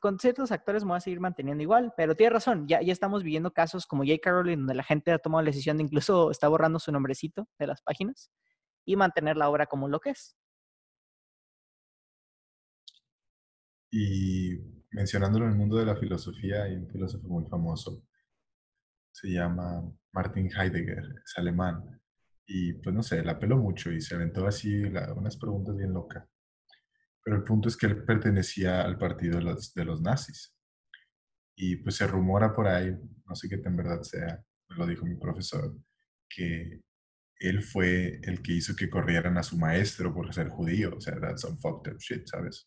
[0.00, 3.22] con ciertos actores me voy a seguir manteniendo igual, pero tiene razón, ya, ya estamos
[3.22, 4.18] viviendo casos como J.
[4.22, 7.66] Carroll, donde la gente ha tomado la decisión de incluso está borrando su nombrecito de
[7.66, 8.30] las páginas
[8.84, 10.36] y mantener la obra como lo que es.
[13.92, 14.58] Y
[14.90, 18.02] mencionándolo en el mundo de la filosofía, hay un filósofo muy famoso,
[19.12, 19.82] se llama
[20.12, 22.00] Martin Heidegger, es alemán,
[22.46, 26.26] y pues no sé, la peló mucho y se aventó así unas preguntas bien locas.
[27.22, 30.56] Pero el punto es que él pertenecía al partido de los, de los nazis.
[31.54, 35.16] Y pues se rumora por ahí, no sé qué tan verdad sea, lo dijo mi
[35.16, 35.76] profesor,
[36.28, 36.80] que
[37.36, 40.96] él fue el que hizo que corrieran a su maestro por ser judío.
[40.96, 42.64] O sea, that's some fucked up shit, ¿sabes?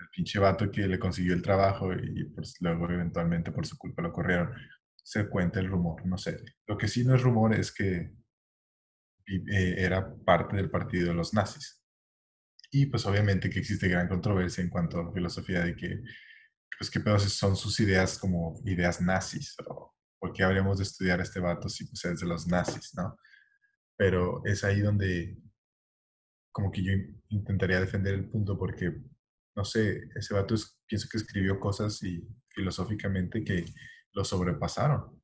[0.00, 4.02] El pinche vato que le consiguió el trabajo y pues luego eventualmente por su culpa
[4.02, 4.52] lo corrieron.
[5.02, 6.38] Se cuenta el rumor, no sé.
[6.66, 8.12] Lo que sí no es rumor es que
[9.26, 11.82] eh, era parte del partido de los nazis.
[12.70, 16.02] Y pues obviamente que existe gran controversia en cuanto a filosofía de que,
[16.78, 21.20] pues qué pedos son sus ideas como ideas nazis, o por qué habríamos de estudiar
[21.20, 23.16] a este vato si pues, es de los nazis, ¿no?
[23.96, 25.36] Pero es ahí donde
[26.52, 26.92] como que yo
[27.28, 28.92] intentaría defender el punto porque,
[29.56, 30.54] no sé, ese vato
[30.86, 32.00] pienso que escribió cosas
[32.48, 33.64] filosóficamente que
[34.12, 35.20] lo sobrepasaron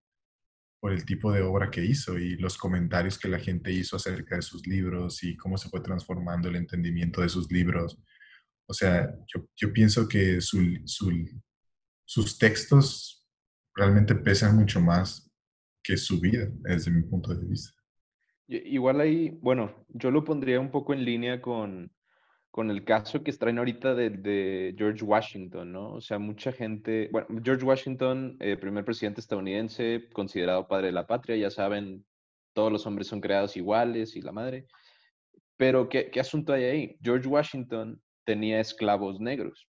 [0.80, 4.36] por el tipo de obra que hizo y los comentarios que la gente hizo acerca
[4.36, 7.98] de sus libros y cómo se fue transformando el entendimiento de sus libros.
[8.66, 10.58] O sea, yo, yo pienso que su,
[12.04, 13.26] sus textos
[13.74, 15.30] realmente pesan mucho más
[15.82, 17.72] que su vida, desde mi punto de vista.
[18.48, 21.90] Igual ahí, bueno, yo lo pondría un poco en línea con,
[22.56, 25.92] con el caso que traen ahorita de, George Washington, ¿no?
[25.92, 31.06] O sea, mucha gente, bueno, George Washington, eh, primer presidente estadounidense, considerado padre de la
[31.06, 32.06] patria, ya saben,
[32.54, 34.68] todos los hombres son creados iguales y la madre.
[35.58, 36.96] Pero, ¿qué, qué asunto hay ahí?
[37.02, 39.68] George Washington tenía esclavos negros.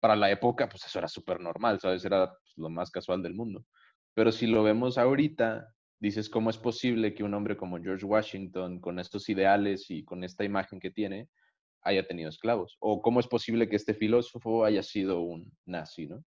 [0.00, 2.02] Para la época, pues eso era súper normal, ¿sabes?
[2.02, 3.66] Era pues, lo más casual del mundo.
[4.14, 5.68] Pero si lo vemos ahorita,
[6.00, 10.24] dices, ¿cómo es posible que un hombre como George Washington, con estos ideales y con
[10.24, 11.28] esta imagen que tiene,
[11.82, 12.76] haya tenido esclavos.
[12.80, 16.24] O cómo es posible que este filósofo haya sido un nazi, ¿no?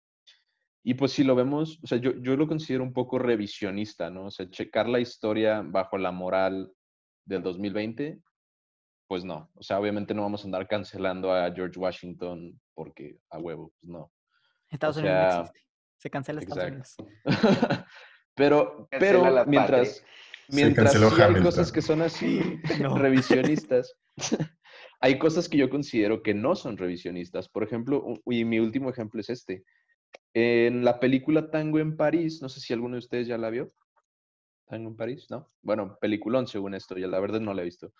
[0.83, 4.25] Y pues si lo vemos, o sea, yo, yo lo considero un poco revisionista, ¿no?
[4.25, 6.71] O sea, checar la historia bajo la moral
[7.25, 8.19] del 2020,
[9.07, 9.49] pues no.
[9.55, 13.89] O sea, obviamente no vamos a andar cancelando a George Washington porque a huevo, pues
[13.89, 14.11] no.
[14.69, 15.61] Estados Unidos no existe.
[15.97, 16.95] Se cancela Estados Unidos.
[18.35, 20.03] pero, pero mientras,
[20.49, 22.59] mientras hay cosas que son así
[22.95, 23.95] revisionistas,
[25.05, 27.47] hay cosas que yo considero que no son revisionistas.
[27.47, 29.63] Por ejemplo, y mi último ejemplo es este.
[30.33, 33.71] En la película Tango en París, no sé si alguno de ustedes ya la vio.
[34.67, 35.51] Tango en París, ¿no?
[35.61, 37.93] Bueno, peliculón según esto, ya la verdad no la he visto.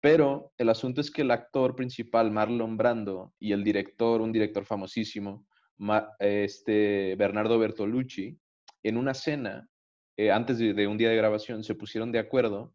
[0.00, 4.64] Pero el asunto es que el actor principal, Marlon Brando, y el director, un director
[4.64, 5.46] famosísimo,
[6.18, 8.36] este, Bernardo Bertolucci,
[8.82, 9.68] en una cena,
[10.16, 12.74] eh, antes de, un día de grabación, se pusieron de acuerdo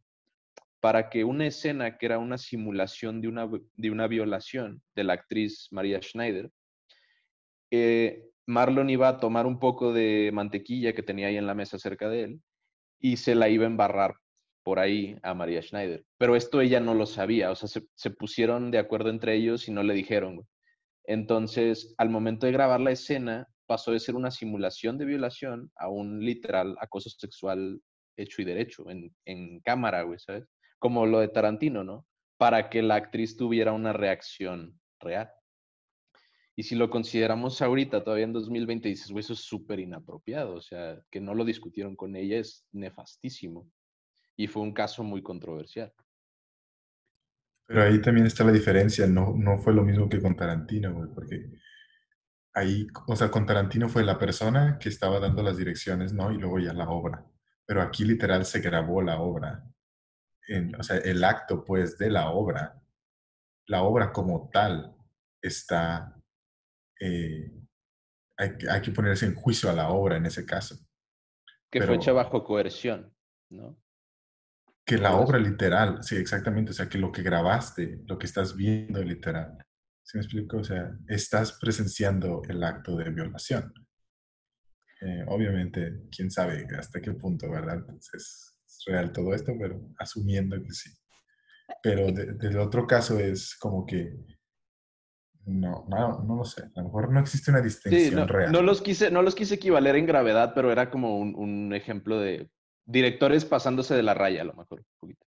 [0.84, 5.14] para que una escena que era una simulación de una, de una violación de la
[5.14, 6.52] actriz María Schneider,
[7.72, 11.80] eh, Marlon iba a tomar un poco de mantequilla que tenía ahí en la mesa
[11.80, 12.42] cerca de él
[13.00, 14.16] y se la iba a embarrar
[14.62, 16.04] por ahí a María Schneider.
[16.18, 19.70] Pero esto ella no lo sabía, o sea, se, se pusieron de acuerdo entre ellos
[19.70, 20.46] y no le dijeron.
[21.06, 25.88] Entonces, al momento de grabar la escena, pasó de ser una simulación de violación a
[25.88, 27.80] un literal acoso sexual
[28.18, 30.44] hecho y derecho, en, en cámara, güey, ¿sabes?
[30.84, 32.06] Como lo de Tarantino, ¿no?
[32.36, 35.32] Para que la actriz tuviera una reacción real.
[36.58, 40.56] Y si lo consideramos ahorita, todavía en 2020, dices, güey, eso es súper inapropiado.
[40.56, 43.72] O sea, que no lo discutieron con ella es nefastísimo.
[44.36, 45.94] Y fue un caso muy controversial.
[47.66, 49.08] Pero ahí también está la diferencia.
[49.08, 51.50] No, no fue lo mismo que con Tarantino, güey, porque
[52.56, 56.34] ahí, o sea, con Tarantino fue la persona que estaba dando las direcciones, ¿no?
[56.34, 57.26] Y luego ya la obra.
[57.66, 59.64] Pero aquí literal se grabó la obra
[60.78, 62.82] o sea, el acto pues de la obra,
[63.68, 64.96] la obra como tal
[65.42, 66.16] está,
[67.00, 67.52] eh,
[68.38, 70.78] hay, hay, que ponerse en juicio a la obra en ese caso.
[71.72, 73.14] Que fue hecha bajo coerción,
[73.50, 73.80] ¿no?
[74.86, 78.56] Que la obra literal, sí, exactamente, o sea, que lo que grabaste, lo que estás
[78.56, 79.58] viendo literal,
[80.04, 80.58] ¿sí me explico?
[80.58, 83.74] O sea, estás presenciando el acto de violación.
[85.02, 87.76] Eh, obviamente, quién sabe hasta qué punto, ¿verdad?
[87.76, 88.53] Entonces,
[88.86, 90.90] real todo esto, pero asumiendo que sí.
[91.82, 94.14] Pero del otro caso es como que
[95.46, 96.64] no, no, no lo sé.
[96.64, 98.52] A lo mejor no existe una distinción real.
[98.52, 102.50] No los, quise, no los quise equivaler en gravedad, pero era como un, ejemplo de
[102.86, 104.80] directores pasándose de la raya, a lo mejor.
[104.80, 105.26] Un poquito.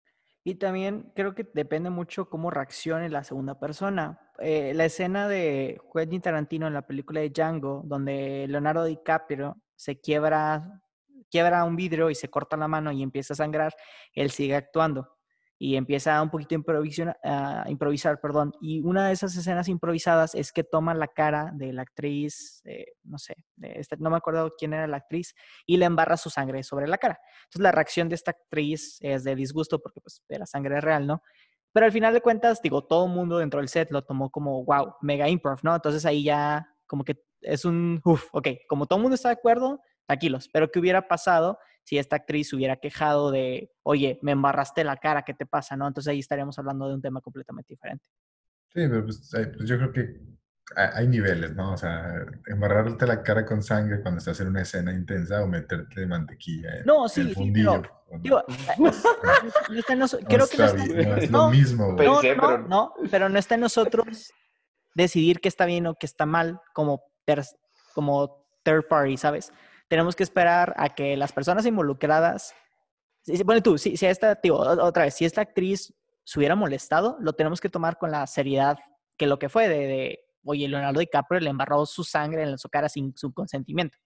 [0.44, 4.18] Y también creo que depende mucho cómo reaccione la segunda persona.
[4.40, 10.00] Eh, la escena de Quentin Tarantino en la película de Django, donde Leonardo DiCaprio se
[10.00, 10.82] quiebra,
[11.32, 13.74] quiebra un vidrio y se corta la mano y empieza a sangrar,
[14.12, 15.08] él sigue actuando
[15.58, 18.52] y empieza un poquito a improvisar, perdón.
[18.60, 22.86] Y una de esas escenas improvisadas es que toma la cara de la actriz, eh,
[23.04, 26.64] no sé, de no me acuerdo quién era la actriz, y le embarra su sangre
[26.64, 27.20] sobre la cara.
[27.44, 31.22] Entonces la reacción de esta actriz es de disgusto porque pues era sangre real, ¿no?
[31.72, 34.64] Pero al final de cuentas, digo, todo el mundo dentro del set lo tomó como,
[34.64, 35.76] wow, mega improv, ¿no?
[35.76, 39.34] Entonces ahí ya como que es un, uff, ok, como todo el mundo está de
[39.34, 44.84] acuerdo, tranquilos, pero ¿qué hubiera pasado si esta actriz hubiera quejado de, oye, me embarraste
[44.84, 45.76] la cara, ¿qué te pasa?
[45.76, 45.86] ¿no?
[45.86, 48.08] Entonces ahí estaríamos hablando de un tema completamente diferente.
[48.68, 50.20] Sí, pero pues, pues yo creo que
[50.74, 51.72] hay niveles, ¿no?
[51.72, 56.06] O sea, embarrarte la cara con sangre cuando estás en una escena intensa o meterte
[56.06, 56.82] mantequilla.
[56.86, 57.82] No, sí, sí, pero,
[58.20, 58.42] digo,
[59.68, 60.66] creo que no está,
[61.18, 61.92] es lo mismo.
[61.92, 64.32] No, no, no, pero no está en nosotros
[64.94, 67.02] decidir qué está bien o qué está mal como,
[67.94, 69.52] como third party, ¿sabes?
[69.92, 72.54] Tenemos que esperar a que las personas involucradas,
[73.44, 74.40] bueno, tú, si, si esta,
[74.80, 75.92] otra vez, si esta actriz
[76.24, 78.78] se hubiera molestado, lo tenemos que tomar con la seriedad
[79.18, 82.70] que lo que fue de, de oye, Leonardo DiCaprio le embarró su sangre en su
[82.70, 83.98] cara sin su consentimiento.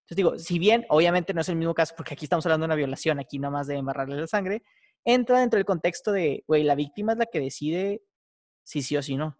[0.00, 2.70] Entonces digo, si bien obviamente no es el mismo caso, porque aquí estamos hablando de
[2.70, 4.64] una violación, aquí nada más de embarrarle la sangre,
[5.04, 8.02] entra dentro del contexto de, güey, la víctima es la que decide
[8.64, 9.36] si sí o si no.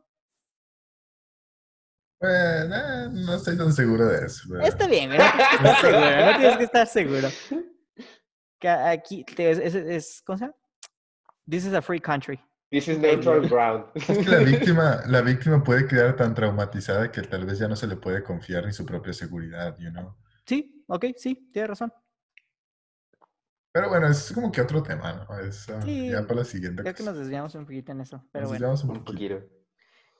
[2.25, 4.59] Bueno, no estoy tan seguro de eso.
[4.63, 7.29] Está bien, no tienes que estar seguro, no tienes que estar seguro.
[8.59, 10.57] Que aquí es, es, ¿cómo se llama?
[11.47, 12.41] This is a free country.
[12.71, 13.85] This is neutral ground.
[13.95, 17.77] Es que la víctima, la víctima puede quedar tan traumatizada que tal vez ya no
[17.77, 20.17] se le puede confiar ni su propia seguridad, you know.
[20.47, 21.93] Sí, ok, sí, tienes razón.
[23.71, 25.39] Pero bueno, es como que otro tema, ¿no?
[25.41, 26.83] Es ah, ya para la siguiente.
[26.83, 28.25] Creo que nos desviamos un poquito en eso.
[28.33, 28.71] Pero nos bueno.
[28.71, 29.43] desviamos un poquito.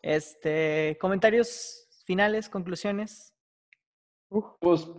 [0.03, 3.35] Este, comentarios finales, conclusiones.
[4.61, 4.91] Pues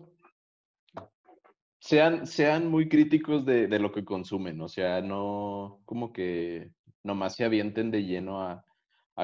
[1.79, 6.71] sean, sean muy críticos de, lo que consumen, o sea, no como que
[7.03, 8.63] nomás se avienten de lleno a,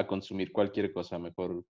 [0.06, 1.64] consumir cualquier cosa, mejor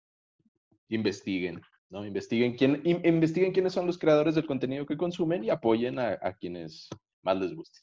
[0.89, 2.05] investiguen, ¿no?
[2.05, 6.89] Investiguen, quién, investiguen quiénes son los creadores del contenido que consumen y apoyen a, quienes
[7.21, 7.79] más les guste.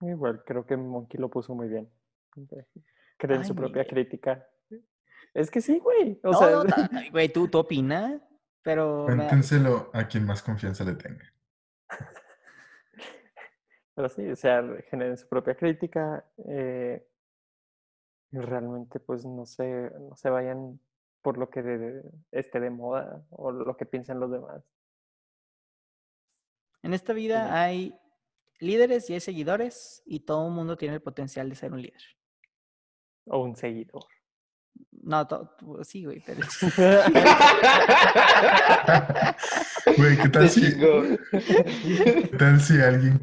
[0.00, 1.90] Igual, creo que Monkey lo puso muy bien.
[3.16, 4.46] Creen su propia crítica
[5.38, 6.20] es que sí, güey.
[6.24, 6.64] O sea,
[7.12, 8.20] güey, tú, tú opinas,
[8.62, 9.04] pero...
[9.04, 11.32] Cuéntenselo a quien más confianza le tenga.
[13.94, 16.24] Pero sí, o sea, generen su propia crítica.
[16.46, 17.04] Eh,
[18.30, 20.78] y realmente, pues, no se, no se vayan
[21.20, 24.62] por lo que esté de moda o lo que piensen los demás.
[26.82, 27.98] En esta vida hay
[28.60, 32.02] líderes y hay seguidores y todo el mundo tiene el potencial de ser un líder.
[33.26, 34.06] O un seguidor.
[35.08, 35.26] No,
[35.84, 36.42] sí, güey, pero...
[39.96, 43.18] Güey, ¿qué tal, si, ¿qué tal si alguien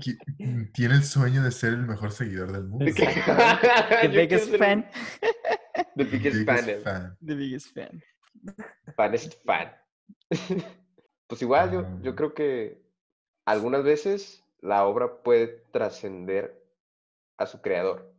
[0.73, 2.85] tiene el sueño de ser el mejor seguidor del mundo?
[4.01, 4.89] The biggest fan.
[5.95, 6.43] The biggest,
[6.83, 7.15] fan.
[7.23, 8.01] The biggest fan.
[8.95, 9.71] Fanest fan.
[11.27, 12.15] Pues igual, yo, yo ah.
[12.15, 12.83] creo que
[13.45, 16.63] algunas veces la obra puede trascender
[17.37, 18.11] a su creador.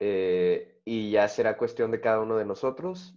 [0.00, 3.14] Eh, y ya será cuestión de cada uno de nosotros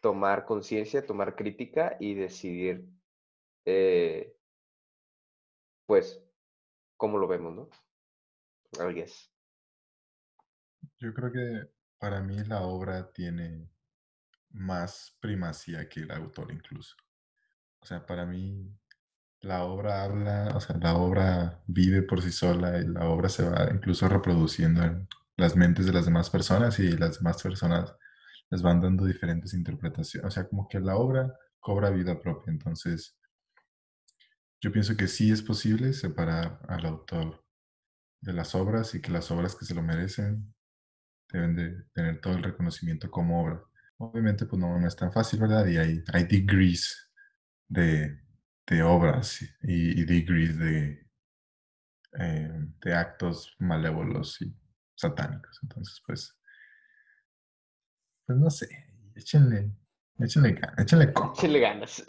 [0.00, 2.86] tomar conciencia, tomar crítica y decidir,
[3.64, 4.36] eh,
[5.86, 6.22] pues,
[6.96, 7.70] cómo lo vemos, ¿no?
[8.92, 9.32] guess.
[10.98, 13.70] Yo creo que para mí la obra tiene
[14.50, 16.96] más primacía que el autor incluso.
[17.80, 18.70] O sea, para mí
[19.40, 23.48] la obra habla, o sea, la obra vive por sí sola y la obra se
[23.48, 27.94] va incluso reproduciendo en las mentes de las demás personas y las demás personas
[28.50, 30.26] les van dando diferentes interpretaciones.
[30.26, 32.52] O sea, como que la obra cobra vida propia.
[32.52, 33.16] Entonces,
[34.60, 37.44] yo pienso que sí es posible separar al autor
[38.20, 40.54] de las obras y que las obras que se lo merecen
[41.30, 43.62] deben de tener todo el reconocimiento como obra.
[43.98, 45.66] Obviamente, pues no, no es tan fácil, ¿verdad?
[45.66, 47.10] Y hay, hay degrees
[47.68, 48.20] de,
[48.66, 51.06] de obras y, degrees de,
[52.18, 54.54] eh, de actos malévolos y
[54.94, 55.58] satánicos.
[55.62, 56.36] Entonces, pues,
[58.26, 58.68] pues no sé,
[59.14, 59.70] échenle,
[60.18, 62.04] échenle, échenle, échenle ganas.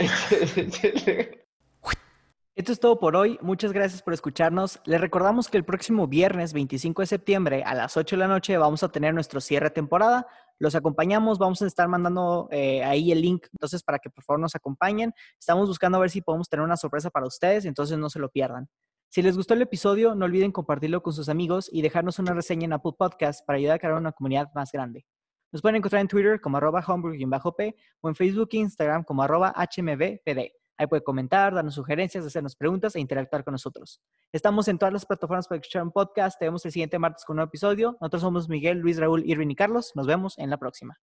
[2.55, 3.37] Esto es todo por hoy.
[3.41, 4.79] Muchas gracias por escucharnos.
[4.85, 8.55] Les recordamos que el próximo viernes 25 de septiembre a las 8 de la noche
[8.55, 10.25] vamos a tener nuestro cierre de temporada.
[10.57, 14.39] Los acompañamos, vamos a estar mandando eh, ahí el link, entonces para que por favor
[14.39, 15.13] nos acompañen.
[15.37, 18.29] Estamos buscando a ver si podemos tener una sorpresa para ustedes, entonces no se lo
[18.29, 18.69] pierdan.
[19.09, 22.65] Si les gustó el episodio, no olviden compartirlo con sus amigos y dejarnos una reseña
[22.65, 25.05] en Apple Podcast para ayudar a crear una comunidad más grande.
[25.51, 29.53] Nos pueden encontrar en Twitter como arroba homburg-p o en Facebook e Instagram como arroba
[29.53, 30.51] hmbpd.
[30.77, 34.01] Ahí puede comentar, darnos sugerencias, hacernos preguntas e interactuar con nosotros.
[34.33, 36.37] Estamos en todas las plataformas para escuchar un podcast.
[36.37, 37.97] Te vemos el siguiente martes con un nuevo episodio.
[38.01, 39.93] Nosotros somos Miguel, Luis, Raúl, Irvin y Carlos.
[39.95, 40.97] Nos vemos en la próxima.